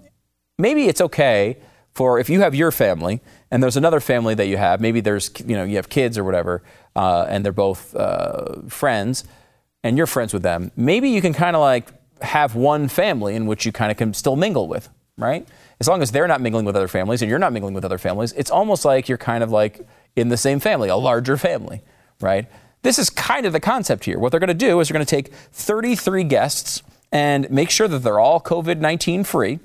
[0.58, 1.58] maybe it's okay
[1.94, 5.31] for if you have your family and there's another family that you have, maybe there's
[5.46, 6.62] you know you have kids or whatever,
[6.96, 9.24] uh, and they're both uh, friends,
[9.85, 10.70] and you're friends with them.
[10.76, 14.14] Maybe you can kind of like have one family in which you kind of can
[14.14, 15.46] still mingle with, right?
[15.81, 17.98] As long as they're not mingling with other families and you're not mingling with other
[17.98, 21.83] families, it's almost like you're kind of like in the same family, a larger family,
[22.20, 22.46] right?
[22.83, 24.18] This is kind of the concept here.
[24.18, 27.88] What they're going to do is they're going to take 33 guests and make sure
[27.88, 29.61] that they're all COVID 19 free,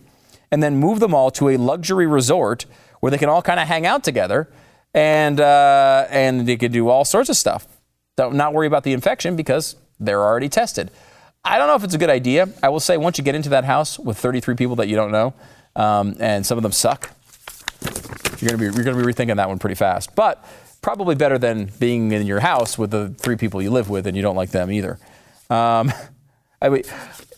[0.51, 2.65] and then move them all to a luxury resort
[2.99, 4.49] where they can all kind of hang out together
[4.93, 7.67] and, uh, and they could do all sorts of stuff.
[8.15, 10.89] Don't not worry about the infection because they're already tested.
[11.43, 12.49] I don't know if it's a good idea.
[12.63, 15.11] I will say once you get into that house with 33 people that you don't
[15.11, 15.33] know,
[15.75, 17.11] um, and some of them suck,
[18.41, 20.15] you're gonna be you're gonna be rethinking that one pretty fast.
[20.15, 20.43] But
[20.81, 24.15] probably better than being in your house with the three people you live with and
[24.15, 24.99] you don't like them either.
[25.49, 25.91] Um,
[26.59, 26.83] I mean,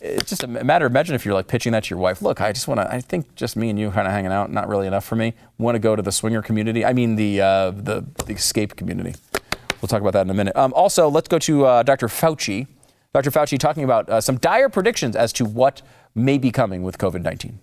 [0.00, 0.86] it's just a matter.
[0.86, 2.22] Of imagine if you're like pitching that to your wife.
[2.22, 2.92] Look, I just want to.
[2.92, 5.34] I think just me and you kind of hanging out, not really enough for me.
[5.58, 6.84] Want to go to the swinger community?
[6.84, 9.14] I mean, the uh, the, the escape community.
[9.80, 10.56] We'll talk about that in a minute.
[10.56, 12.08] Um, also, let's go to uh, Dr.
[12.08, 12.66] Fauci.
[13.12, 13.30] Dr.
[13.30, 15.82] Fauci talking about uh, some dire predictions as to what
[16.14, 17.58] may be coming with COVID 19.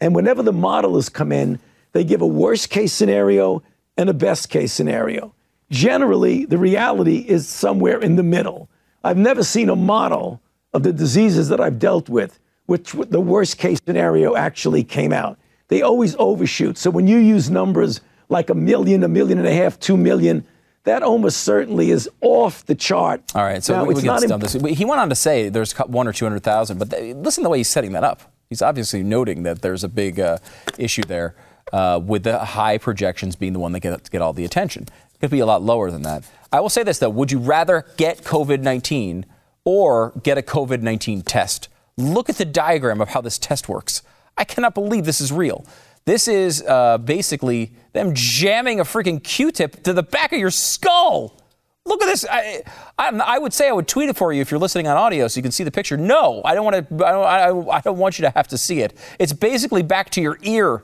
[0.00, 1.58] And whenever the modelers come in,
[1.92, 3.62] they give a worst case scenario
[3.96, 5.34] and a best case scenario.
[5.70, 8.68] Generally, the reality is somewhere in the middle.
[9.02, 10.40] I've never seen a model
[10.72, 15.38] of the diseases that I've dealt with, which the worst case scenario actually came out.
[15.68, 16.78] They always overshoot.
[16.78, 20.44] So when you use numbers like a million, a million and a half, two million,
[20.84, 23.22] that almost certainly is off the chart.
[23.34, 24.52] All right, so Now, we, we can stop this.
[24.54, 27.46] He went on to say there's one or two hundred thousand, but th- listen to
[27.46, 28.22] the way he's setting that up.
[28.48, 30.38] He's obviously noting that there's a big uh,
[30.78, 31.36] issue there
[31.72, 34.84] uh, with the high projections being the one that get, get all the attention.
[35.14, 36.24] It could be a lot lower than that.
[36.52, 39.26] I will say this though: Would you rather get COVID nineteen
[39.64, 41.68] or get a COVID nineteen test?
[41.96, 44.02] Look at the diagram of how this test works.
[44.36, 45.66] I cannot believe this is real.
[46.06, 51.36] This is uh, basically them jamming a freaking Q-tip to the back of your skull.
[51.84, 52.24] Look at this.
[52.30, 52.62] I,
[52.98, 55.28] I, I would say I would tweet it for you if you're listening on audio
[55.28, 55.96] so you can see the picture.
[55.96, 57.06] No, I don't want to.
[57.06, 58.96] I don't, I, I don't want you to have to see it.
[59.18, 60.82] It's basically back to your ear.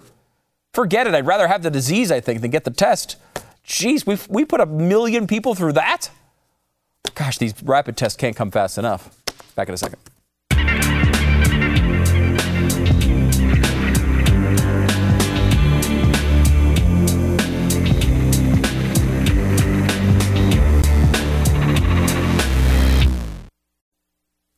[0.75, 1.15] Forget it.
[1.15, 3.17] I'd rather have the disease, I think, than get the test.
[3.67, 6.11] Jeez, we we put a million people through that.
[7.15, 9.11] Gosh, these rapid tests can't come fast enough.
[9.55, 9.99] Back in a second.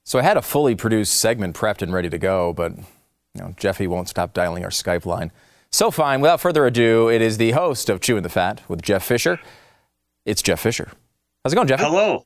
[0.04, 3.54] So I had a fully produced segment prepped and ready to go, but you know,
[3.58, 5.30] Jeffy won't stop dialing our Skype line.
[5.70, 9.04] So fine, without further ado, it is the host of Chewing the Fat with Jeff
[9.04, 9.38] Fisher.
[10.24, 10.90] It's Jeff Fisher.
[11.44, 11.80] How's it going, Jeff?
[11.80, 12.24] Hello.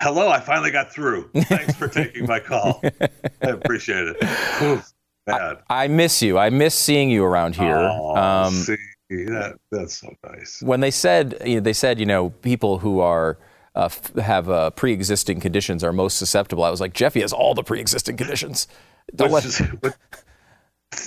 [0.00, 1.30] Hello, I finally got through.
[1.34, 2.80] Thanks for taking my call.
[3.42, 4.16] I appreciate it.
[4.62, 4.92] Oof,
[5.26, 5.58] bad.
[5.70, 6.38] I miss you.
[6.38, 7.76] I miss seeing you around here.
[7.76, 8.76] Oh, Um, see,
[9.10, 10.60] that, that's so nice.
[10.62, 13.38] when they said you know, they said you know people who are
[13.74, 16.64] uh, f- have uh, pre-existing conditions are most susceptible.
[16.64, 18.66] I was like Jeffy has all the pre-existing conditions.
[19.14, 19.92] Don't Which let- is, which,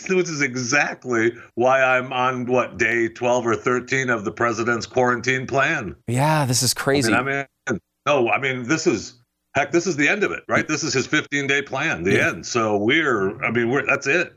[0.10, 5.48] which is exactly why I'm on what day 12 or 13 of the president's quarantine
[5.48, 5.96] plan.
[6.08, 7.12] yeah, this is crazy.
[7.14, 9.16] I mean, I mean, no, I mean, this is
[9.56, 10.68] heck, this is the end of it, right?
[10.68, 12.30] This is his 15 day plan, the Yeah.
[12.30, 12.46] end.
[12.46, 14.34] So we're, I mean, we're that's it.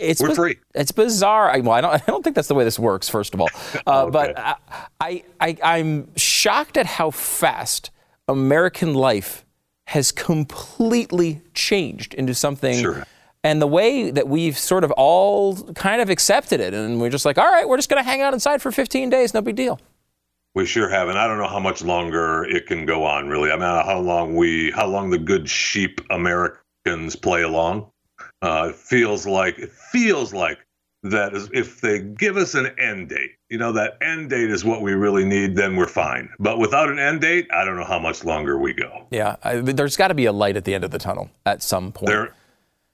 [0.00, 0.56] It's We're biz- free.
[0.74, 1.48] It's bizarre.
[1.50, 1.92] I, well, I don't.
[2.02, 3.08] I don't think that's the way this works.
[3.08, 3.48] First of all,
[3.86, 4.10] uh, Okay.
[4.10, 4.54] but I,
[5.00, 7.90] I, I, I'm shocked at how fast
[8.26, 9.44] American life
[9.86, 12.78] has completely changed into something.
[12.80, 13.04] Sure.
[13.42, 17.24] And the way that we've sort of all kind of accepted it, and we're just
[17.24, 19.56] like, all right, we're just going to hang out inside for 15 days, no big
[19.56, 19.80] deal.
[20.54, 23.28] We sure have, and I don't know how much longer it can go on.
[23.28, 27.90] Really, I mean, how long we, how long the good sheep Americans play along.
[28.42, 30.58] Uh, it feels like it feels like
[31.02, 34.64] that is if they give us an end date, you know, that end date is
[34.64, 35.56] what we really need.
[35.56, 36.28] Then we're fine.
[36.38, 39.06] But without an end date, I don't know how much longer we go.
[39.10, 41.62] Yeah, I, there's got to be a light at the end of the tunnel at
[41.62, 42.08] some point.
[42.08, 42.34] There,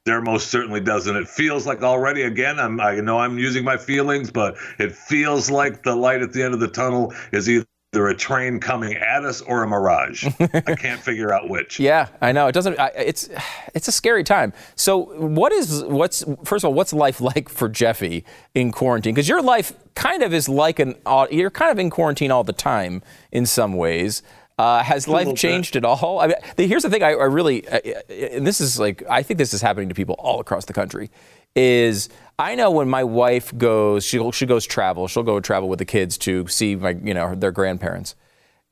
[0.06, 1.14] there most certainly doesn't.
[1.14, 2.58] It feels like already again.
[2.58, 6.42] I'm, I know I'm using my feelings, but it feels like the light at the
[6.42, 10.26] end of the tunnel is either either a train coming at us or a mirage.
[10.40, 11.80] I can't figure out which.
[11.80, 12.46] Yeah, I know.
[12.46, 12.78] It doesn't.
[12.78, 13.28] I, it's
[13.74, 14.52] it's a scary time.
[14.74, 19.14] So, what is what's first of all, what's life like for Jeffy in quarantine?
[19.14, 20.96] Because your life kind of is like an.
[21.30, 23.02] You're kind of in quarantine all the time
[23.32, 24.22] in some ways.
[24.58, 25.36] Uh, has life bit.
[25.36, 26.18] changed at all?
[26.18, 27.02] I mean, the- here's the thing.
[27.02, 27.78] I, I really, uh,
[28.08, 31.10] and this is like, I think this is happening to people all across the country.
[31.54, 35.08] Is I know when my wife goes, she she goes travel.
[35.08, 38.14] She'll go travel with the kids to see my, you know, their grandparents.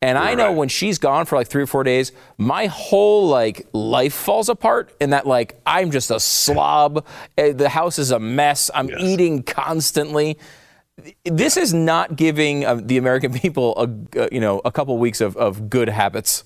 [0.03, 3.67] And I know when she's gone for like three or four days, my whole like
[3.73, 7.07] life falls apart in that like I'm just a slob.
[7.37, 8.71] The house is a mess.
[8.75, 10.39] I'm eating constantly.
[11.25, 15.21] This is not giving uh, the American people a uh, you know a couple weeks
[15.21, 16.45] of, of good habits.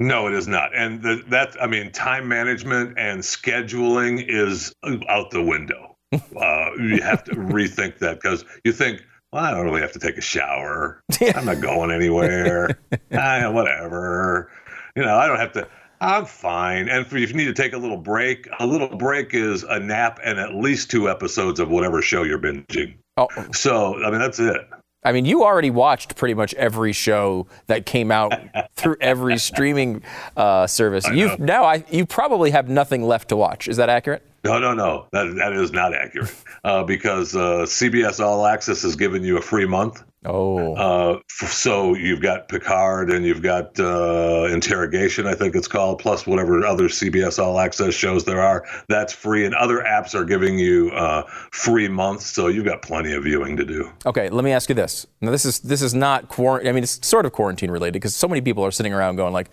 [0.00, 0.74] No, it is not.
[0.74, 4.74] And the, that, I mean, time management and scheduling is
[5.08, 5.96] out the window.
[6.36, 9.00] Uh, you have to rethink that because you think,
[9.32, 11.04] well, I don't really have to take a shower.
[11.36, 12.80] I'm not going anywhere.
[13.12, 14.50] ah, whatever.
[14.96, 15.68] You know, I don't have to.
[16.00, 16.88] I'm fine.
[16.88, 20.18] And if you need to take a little break, a little break is a nap
[20.24, 22.96] and at least two episodes of whatever show you're binging.
[23.16, 23.28] Oh.
[23.52, 24.56] So, I mean, that's it.
[25.02, 28.34] I mean, you already watched pretty much every show that came out
[28.76, 30.02] through every streaming
[30.36, 31.08] uh, service.
[31.08, 33.66] You've now I, you probably have nothing left to watch.
[33.66, 34.26] Is that accurate?
[34.44, 35.06] No, no, no.
[35.12, 36.34] That that is not accurate
[36.64, 40.02] uh, because uh, CBS All Access has given you a free month.
[40.26, 40.74] Oh.
[40.74, 45.98] Uh, f- so you've got Picard and you've got uh, Interrogation, I think it's called,
[45.98, 48.66] plus whatever other CBS All Access shows there are.
[48.88, 52.26] That's free, and other apps are giving you uh, free months.
[52.26, 53.90] So you've got plenty of viewing to do.
[54.04, 55.06] Okay, let me ask you this.
[55.22, 56.68] Now, this is this is not quarantine.
[56.68, 59.32] I mean, it's sort of quarantine related because so many people are sitting around going
[59.32, 59.50] like,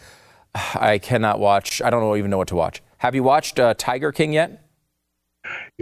[0.53, 1.81] "I cannot watch.
[1.81, 4.63] I don't even know what to watch." Have you watched uh, Tiger King yet?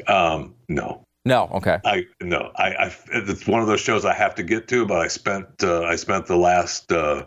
[0.07, 1.04] Um, no.
[1.26, 1.49] No.
[1.53, 1.80] Okay.
[1.84, 4.99] I no, I, I it's one of those shows I have to get to, but
[4.99, 7.26] I spent uh, I spent the last uh,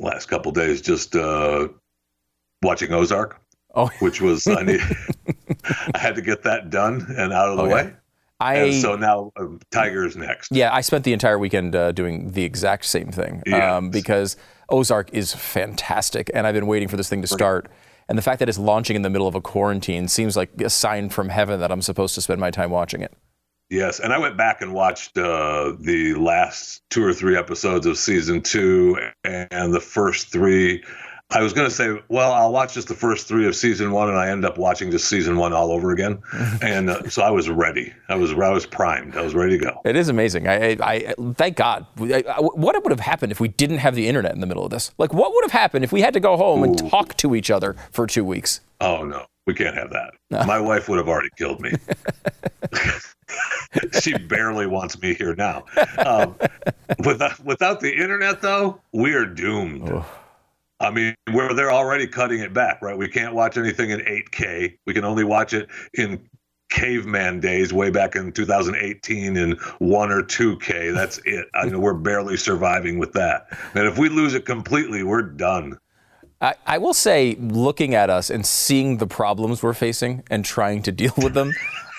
[0.00, 1.68] last couple days just uh,
[2.62, 3.40] watching Ozark.
[3.74, 4.80] Oh, which was I need
[5.94, 7.72] I had to get that done and out of the Okay.
[7.74, 7.94] way.
[8.40, 10.50] I and so now um, Tiger's next.
[10.50, 14.36] Yeah, I spent the entire weekend uh, doing the exact same thing um, because
[14.68, 17.70] Ozark is fantastic, and I've been waiting for this thing to start.
[18.12, 20.68] And the fact that it's launching in the middle of a quarantine seems like a
[20.68, 23.14] sign from heaven that I'm supposed to spend my time watching it.
[23.70, 27.96] Yes, and I went back and watched uh, the last two or three episodes of
[27.96, 30.84] season two and the first three.
[31.32, 34.08] I was going to say, well, I'll watch just the first three of season one,
[34.08, 36.22] and I end up watching just season one all over again.
[36.62, 37.92] and uh, so I was ready.
[38.08, 39.16] I was I was primed.
[39.16, 39.80] I was ready to go.
[39.84, 40.48] It is amazing.
[40.48, 41.86] I, I, I thank God.
[42.00, 44.70] I, what would have happened if we didn't have the internet in the middle of
[44.70, 44.92] this?
[44.98, 47.50] Like, what would have happened if we had to go home and talk to each
[47.50, 48.60] other for two weeks?
[48.80, 50.14] Oh no, we can't have that.
[50.46, 51.72] My wife would have already killed me.
[54.00, 55.64] she barely wants me here now.
[55.98, 56.36] Um,
[57.04, 60.04] without without the internet, though, we are doomed.
[60.82, 62.98] I mean, where they're already cutting it back, right?
[62.98, 64.78] We can't watch anything in 8K.
[64.84, 66.28] We can only watch it in
[66.70, 70.92] caveman days, way back in 2018, in one or 2K.
[70.92, 71.46] That's it.
[71.54, 73.46] I mean, we're barely surviving with that.
[73.74, 75.78] And if we lose it completely, we're done.
[76.40, 80.82] I, I will say, looking at us and seeing the problems we're facing and trying
[80.82, 81.52] to deal with them,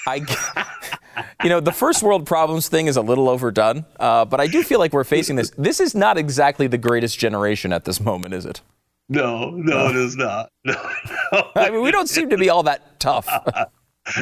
[0.08, 4.48] I, you know, the first world problems thing is a little overdone, uh, but I
[4.48, 5.52] do feel like we're facing this.
[5.52, 8.62] This is not exactly the greatest generation at this moment, is it?
[9.10, 10.50] No, no, it is not.
[10.66, 10.74] No,
[11.32, 11.52] no.
[11.56, 13.28] I mean, we don't seem to be all that tough.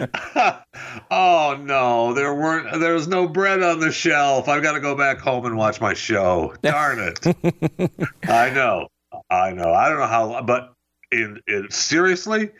[1.11, 2.79] oh no, there weren't.
[2.79, 4.47] There was no bread on the shelf.
[4.47, 6.53] I've got to go back home and watch my show.
[6.61, 7.91] Darn it!
[8.27, 8.87] I know,
[9.29, 9.73] I know.
[9.73, 10.73] I don't know how, but
[11.11, 12.51] in, in seriously,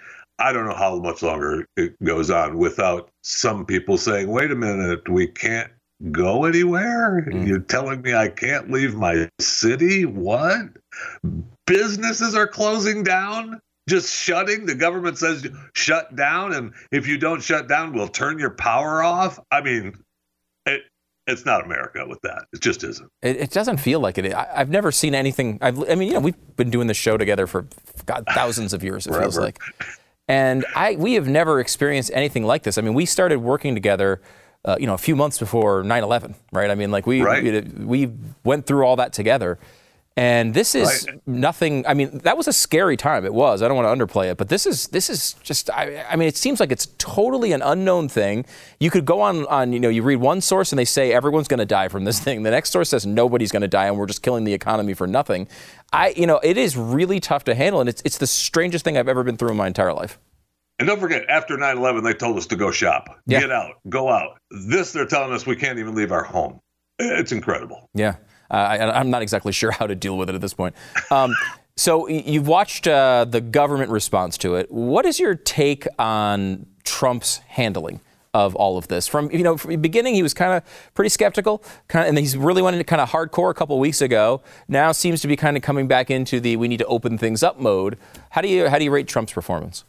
[0.41, 4.55] I don't know how much longer it goes on without some people saying, "Wait a
[4.55, 5.71] minute, we can't
[6.11, 7.27] go anywhere.
[7.29, 7.47] Mm.
[7.47, 10.05] You're telling me I can't leave my city?
[10.05, 10.61] What?
[11.67, 14.67] Businesses are closing down." Just shutting.
[14.67, 19.01] The government says shut down, and if you don't shut down, we'll turn your power
[19.03, 19.39] off.
[19.49, 19.97] I mean,
[20.67, 20.83] it,
[21.25, 22.45] it's not America with that.
[22.53, 23.09] It just isn't.
[23.23, 24.33] It, it doesn't feel like it.
[24.33, 25.57] I, I've never seen anything.
[25.61, 27.67] I've, I mean, you know, we've been doing this show together for
[28.05, 29.07] God, thousands of years.
[29.07, 29.59] It feels like,
[30.31, 32.77] and I we have never experienced anything like this.
[32.77, 34.21] I mean, we started working together,
[34.63, 36.69] uh, you know, a few months before 9/11, right?
[36.71, 37.43] I mean, like we Right.
[37.43, 37.61] we,
[38.05, 38.11] we
[38.45, 39.59] went through all that together.
[40.17, 41.21] And this is Right.
[41.25, 41.87] nothing.
[41.87, 43.23] I mean, that was a scary time.
[43.23, 43.61] It was.
[43.61, 45.69] I don't want to underplay it, but this is this is just.
[45.69, 48.45] I, I mean, it seems like it's totally an unknown thing.
[48.79, 51.47] You could go on on you know you read one source and they say everyone's
[51.47, 52.43] going to die from this thing.
[52.43, 55.07] The next source says nobody's going to die and we're just killing the economy for
[55.07, 55.47] nothing.
[55.93, 58.97] I you know it is really tough to handle and it's it's the strangest thing
[58.97, 60.19] I've ever been through in my entire life.
[60.77, 63.39] And don't forget, after 9 11, they told us to go shop, Yeah.
[63.41, 64.39] get out, go out.
[64.49, 66.59] This, they're telling us we can't even leave our home.
[66.97, 67.87] It's incredible.
[67.93, 68.15] Yeah.
[68.51, 70.75] I, I'm not exactly sure how to deal with it at this point.
[71.09, 71.35] Um,
[71.75, 74.71] so you've watched uh, the government response to it.
[74.71, 78.01] What is your take on Trump's handling?
[78.33, 81.09] Of all of this, from you know, from the beginning, he was kind of pretty
[81.09, 84.41] skeptical, kind of, and he's really went into kind of hardcore a couple weeks ago.
[84.69, 87.43] Now seems to be kind of coming back into the we need to open things
[87.43, 87.97] up mode.
[88.29, 89.83] How do you how do you rate Trump's performance?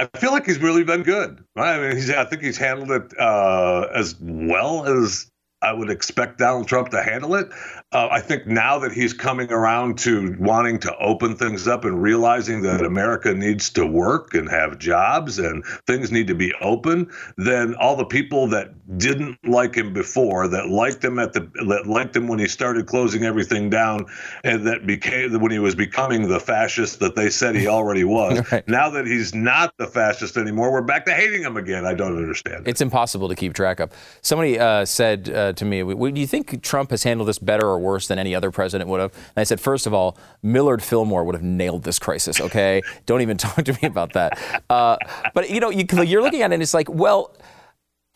[0.00, 1.44] I feel like he's really been good.
[1.54, 5.30] I mean, he's, I think he's handled it uh, as well as
[5.64, 7.48] I would expect Donald Trump to handle it.
[7.90, 12.02] Uh, I think now that he's coming around to wanting to open things up and
[12.02, 17.10] realizing that America needs to work and have jobs and things need to be open,
[17.36, 21.86] then all the people that didn't like him before, that liked him at the, that
[21.86, 24.06] liked him when he started closing everything down,
[24.42, 28.52] and that became when he was becoming the fascist that they said he already was.
[28.52, 28.66] Right.
[28.68, 31.86] Now that he's not the fascist anymore, we're back to hating him again.
[31.86, 32.68] I don't understand.
[32.68, 33.90] It's impossible to keep track of.
[34.20, 37.78] Somebody uh, said uh, to me, "Do you think Trump has handled this better or
[37.78, 41.24] worse than any other president would have?" And I said, first of all, Millard Fillmore
[41.24, 42.40] would have nailed this crisis.
[42.40, 44.38] Okay, don't even talk to me about that.
[44.68, 44.96] Uh,
[45.34, 47.34] but you know, you, you're looking at it, and it's like, well.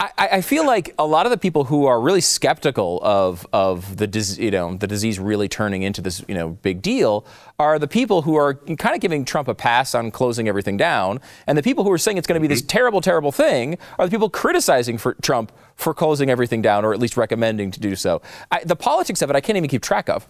[0.01, 3.97] I, I feel like a lot of the people who are really skeptical of of
[3.97, 7.27] the dis, you know the disease really turning into this you know big deal
[7.59, 11.21] are the people who are kind of giving Trump a pass on closing everything down,
[11.49, 12.69] and the people who are saying it's going to be this mm-hmm.
[12.69, 17.01] terrible, terrible thing are the people criticizing for Trump for closing everything down or at
[17.01, 18.23] least recommending to do so.
[18.53, 20.29] I, the politics of it, I can't even keep track of.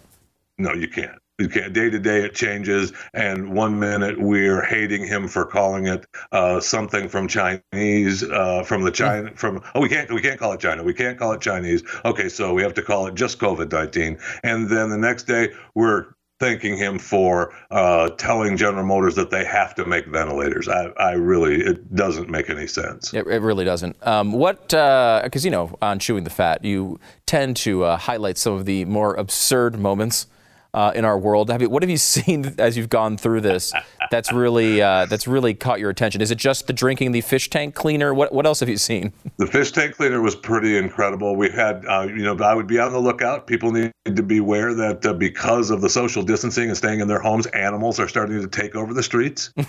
[0.57, 1.19] No, you can't.
[1.47, 1.73] Can't.
[1.73, 2.93] Day to day, it changes.
[3.15, 8.83] And one minute we're hating him for calling it uh, something from Chinese, uh, from
[8.83, 10.83] the China, from oh we can't we can't call it China.
[10.83, 11.85] We can't call it Chinese.
[12.05, 14.19] Okay, so we have to call it just COVID nineteen.
[14.43, 16.07] And then the next day we're
[16.41, 20.69] thanking him for uh, telling General Motors that they have to make ventilators.
[20.69, 23.15] I, I really it doesn't make any sense.
[23.15, 23.97] It, it really doesn't.
[24.05, 24.69] Um, what?
[24.69, 28.85] Because you know, on chewing the fat, you tend to uh, highlight some of the
[28.87, 30.27] more absurd moments.
[30.75, 33.73] Uh, in our world, have you, what have you seen as you've gone through this?
[34.11, 36.21] That's really uh, that's really caught your attention.
[36.21, 38.13] Is it just the drinking the fish tank cleaner?
[38.13, 39.13] What what else have you seen?
[39.39, 41.37] The fish tank cleaner was pretty incredible.
[41.37, 43.47] We had, uh, you know, I would be on the lookout.
[43.47, 47.07] People need to be aware that uh, because of the social distancing and staying in
[47.07, 49.53] their homes, animals are starting to take over the streets.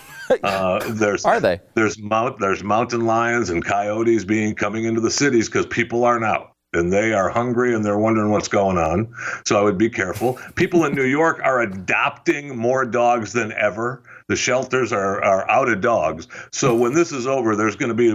[0.43, 1.59] Uh, there's are they?
[1.73, 6.23] There's mount there's mountain lions and coyotes being coming into the cities because people aren't
[6.23, 9.13] out and they are hungry and they're wondering what's going on.
[9.45, 10.39] So I would be careful.
[10.55, 14.03] People in New York are adopting more dogs than ever.
[14.27, 16.27] The shelters are, are out of dogs.
[16.51, 18.11] So when this is over, there's going to be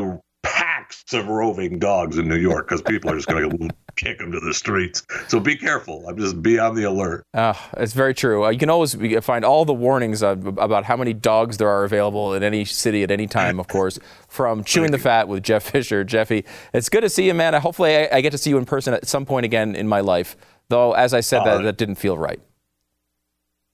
[1.12, 4.40] of roving dogs in New York because people are just going to kick them to
[4.40, 5.04] the streets.
[5.28, 6.08] So be careful.
[6.08, 7.26] I'm just be on the alert.
[7.34, 8.46] Uh, it's very true.
[8.46, 11.84] Uh, you can always find all the warnings uh, about how many dogs there are
[11.84, 13.98] available in any city at any time, of course,
[14.28, 16.04] from Chewing the Fat with Jeff Fisher.
[16.04, 17.52] Jeffy, it's good to see you, man.
[17.54, 20.00] Hopefully, I, I get to see you in person at some point again in my
[20.00, 20.36] life.
[20.70, 22.40] Though, as I said, that, that didn't feel right.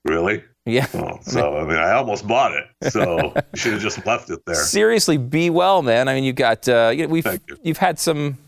[0.04, 0.42] Really?
[0.66, 0.86] Yeah.
[1.22, 2.92] So I mean, I almost bought it.
[2.92, 4.54] So you should have just left it there.
[4.54, 6.08] Seriously, be well, man.
[6.08, 7.56] I mean, you got uh, you know, we've you.
[7.62, 8.38] you've had some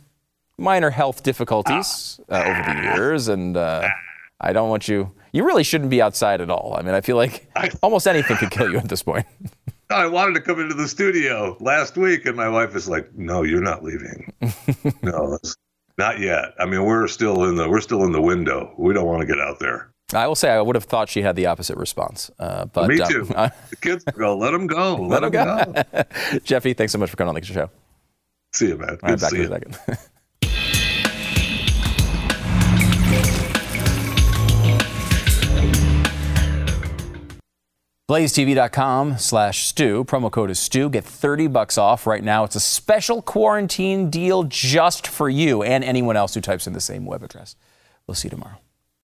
[0.59, 3.89] minor health difficulties uh, over the years, and uh,
[4.41, 5.13] I don't want you.
[5.33, 6.75] You really shouldn't be outside at all.
[6.79, 7.47] I mean, I feel like
[7.83, 9.27] almost anything could kill you at this point.
[9.91, 13.43] I wanted to come into the studio last week, and my wife is like, "No,
[13.43, 14.33] you're not leaving.
[15.03, 15.39] no,
[15.99, 16.55] not yet.
[16.59, 18.75] I mean, we're still in the we're still in the window.
[18.79, 19.92] We don't want to get out there.
[20.15, 22.31] I will say I would have thought she had the opposite response.
[22.39, 23.25] Uh, but Me um, too.
[23.25, 24.95] the kids go, let them go.
[25.13, 25.73] Let, them go.
[25.93, 26.39] go.
[26.45, 27.71] Jeffy, thanks so much for coming on the show.
[28.53, 28.97] See you, man.
[28.97, 29.49] Good All right, to back see in you.
[29.49, 29.99] a second.
[38.11, 40.05] BlazeTV.com slash Stu.
[40.05, 40.91] Promo code is Stu.
[40.91, 42.45] Get 30 bucks off right now.
[42.45, 46.81] It's a special quarantine deal just for you and anyone else who types in the
[46.81, 47.57] same web address.
[48.07, 48.59] We'll see you tomorrow.